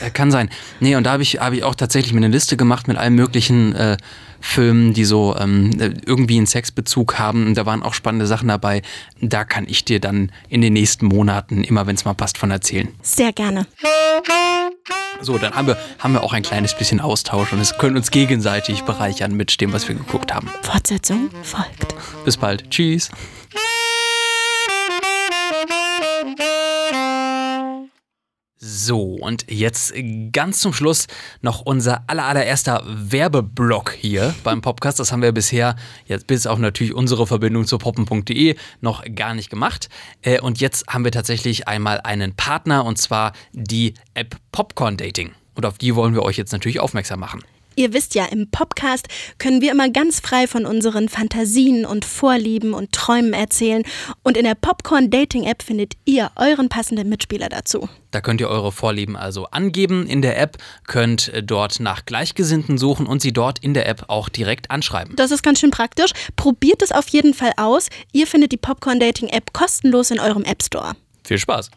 Kann, 0.00 0.12
kann 0.12 0.30
sein. 0.30 0.50
Nee, 0.80 0.96
und 0.96 1.04
da 1.04 1.12
habe 1.12 1.22
ich, 1.22 1.40
hab 1.40 1.54
ich 1.54 1.64
auch 1.64 1.74
tatsächlich 1.74 2.12
mir 2.12 2.18
eine 2.18 2.28
Liste 2.28 2.58
gemacht 2.58 2.86
mit 2.86 2.98
allen 2.98 3.14
möglichen 3.14 3.74
äh, 3.74 3.96
Filmen, 4.40 4.94
die 4.94 5.04
so 5.04 5.36
ähm, 5.38 5.70
irgendwie 6.04 6.36
einen 6.36 6.46
Sexbezug 6.46 7.18
haben. 7.18 7.46
Und 7.46 7.54
da 7.54 7.66
waren 7.66 7.82
auch 7.82 7.94
spannende 7.94 8.26
Sachen 8.26 8.48
dabei. 8.48 8.82
Da 9.20 9.44
kann 9.44 9.66
ich 9.68 9.84
dir 9.84 10.00
dann 10.00 10.32
in 10.48 10.60
den 10.60 10.72
nächsten 10.72 11.06
Monaten, 11.06 11.64
immer 11.64 11.86
wenn 11.86 11.96
es 11.96 12.04
mal 12.04 12.14
passt, 12.14 12.38
von 12.38 12.50
erzählen. 12.50 12.88
Sehr 13.02 13.32
gerne. 13.32 13.66
So, 15.20 15.36
dann 15.36 15.54
haben 15.54 15.66
wir, 15.66 15.76
haben 15.98 16.12
wir 16.12 16.22
auch 16.22 16.32
ein 16.32 16.42
kleines 16.42 16.74
bisschen 16.74 17.00
Austausch 17.00 17.52
und 17.52 17.60
es 17.60 17.76
können 17.76 17.96
uns 17.96 18.10
gegenseitig 18.10 18.82
bereichern 18.82 19.34
mit 19.34 19.60
dem, 19.60 19.72
was 19.72 19.88
wir 19.88 19.96
geguckt 19.96 20.32
haben. 20.32 20.48
Fortsetzung 20.62 21.30
folgt. 21.42 21.94
Bis 22.24 22.36
bald. 22.36 22.70
Tschüss. 22.70 23.10
So, 28.88 29.02
und 29.02 29.44
jetzt 29.50 29.92
ganz 30.32 30.60
zum 30.60 30.72
Schluss 30.72 31.08
noch 31.42 31.60
unser 31.60 32.04
aller, 32.06 32.24
allererster 32.24 32.82
Werbeblock 32.86 33.92
hier 33.92 34.34
beim 34.44 34.62
Podcast. 34.62 34.98
Das 34.98 35.12
haben 35.12 35.20
wir 35.20 35.32
bisher, 35.32 35.76
jetzt 36.06 36.26
bis 36.26 36.46
auf 36.46 36.58
natürlich 36.58 36.94
unsere 36.94 37.26
Verbindung 37.26 37.66
zu 37.66 37.76
poppen.de, 37.76 38.56
noch 38.80 39.04
gar 39.14 39.34
nicht 39.34 39.50
gemacht. 39.50 39.90
Äh, 40.22 40.40
Und 40.40 40.62
jetzt 40.62 40.86
haben 40.88 41.04
wir 41.04 41.12
tatsächlich 41.12 41.68
einmal 41.68 42.00
einen 42.00 42.34
Partner 42.34 42.86
und 42.86 42.96
zwar 42.96 43.34
die 43.52 43.92
App 44.14 44.36
Popcorn 44.52 44.96
Dating. 44.96 45.32
Und 45.54 45.66
auf 45.66 45.76
die 45.76 45.94
wollen 45.94 46.14
wir 46.14 46.22
euch 46.22 46.38
jetzt 46.38 46.52
natürlich 46.52 46.80
aufmerksam 46.80 47.20
machen. 47.20 47.42
Ihr 47.78 47.92
wisst 47.92 48.16
ja, 48.16 48.24
im 48.24 48.50
Podcast 48.50 49.06
können 49.38 49.60
wir 49.60 49.70
immer 49.70 49.88
ganz 49.88 50.18
frei 50.18 50.48
von 50.48 50.66
unseren 50.66 51.08
Fantasien 51.08 51.86
und 51.86 52.04
Vorlieben 52.04 52.74
und 52.74 52.90
Träumen 52.90 53.32
erzählen. 53.32 53.84
Und 54.24 54.36
in 54.36 54.42
der 54.42 54.56
Popcorn 54.56 55.10
Dating 55.10 55.44
App 55.44 55.62
findet 55.62 55.92
ihr 56.04 56.32
euren 56.34 56.68
passenden 56.68 57.08
Mitspieler 57.08 57.48
dazu. 57.48 57.88
Da 58.10 58.20
könnt 58.20 58.40
ihr 58.40 58.48
eure 58.48 58.72
Vorlieben 58.72 59.16
also 59.16 59.46
angeben 59.52 60.08
in 60.08 60.22
der 60.22 60.40
App, 60.40 60.56
könnt 60.88 61.28
äh, 61.28 61.40
dort 61.40 61.78
nach 61.78 62.04
Gleichgesinnten 62.04 62.78
suchen 62.78 63.06
und 63.06 63.22
sie 63.22 63.32
dort 63.32 63.60
in 63.60 63.74
der 63.74 63.88
App 63.88 64.06
auch 64.08 64.28
direkt 64.28 64.72
anschreiben. 64.72 65.14
Das 65.14 65.30
ist 65.30 65.44
ganz 65.44 65.60
schön 65.60 65.70
praktisch. 65.70 66.10
Probiert 66.34 66.82
es 66.82 66.90
auf 66.90 67.06
jeden 67.06 67.32
Fall 67.32 67.52
aus. 67.58 67.90
Ihr 68.10 68.26
findet 68.26 68.50
die 68.50 68.56
Popcorn 68.56 68.98
Dating 68.98 69.28
App 69.28 69.52
kostenlos 69.52 70.10
in 70.10 70.18
eurem 70.18 70.42
App 70.42 70.64
Store. 70.64 70.96
Viel 71.22 71.38
Spaß! 71.38 71.70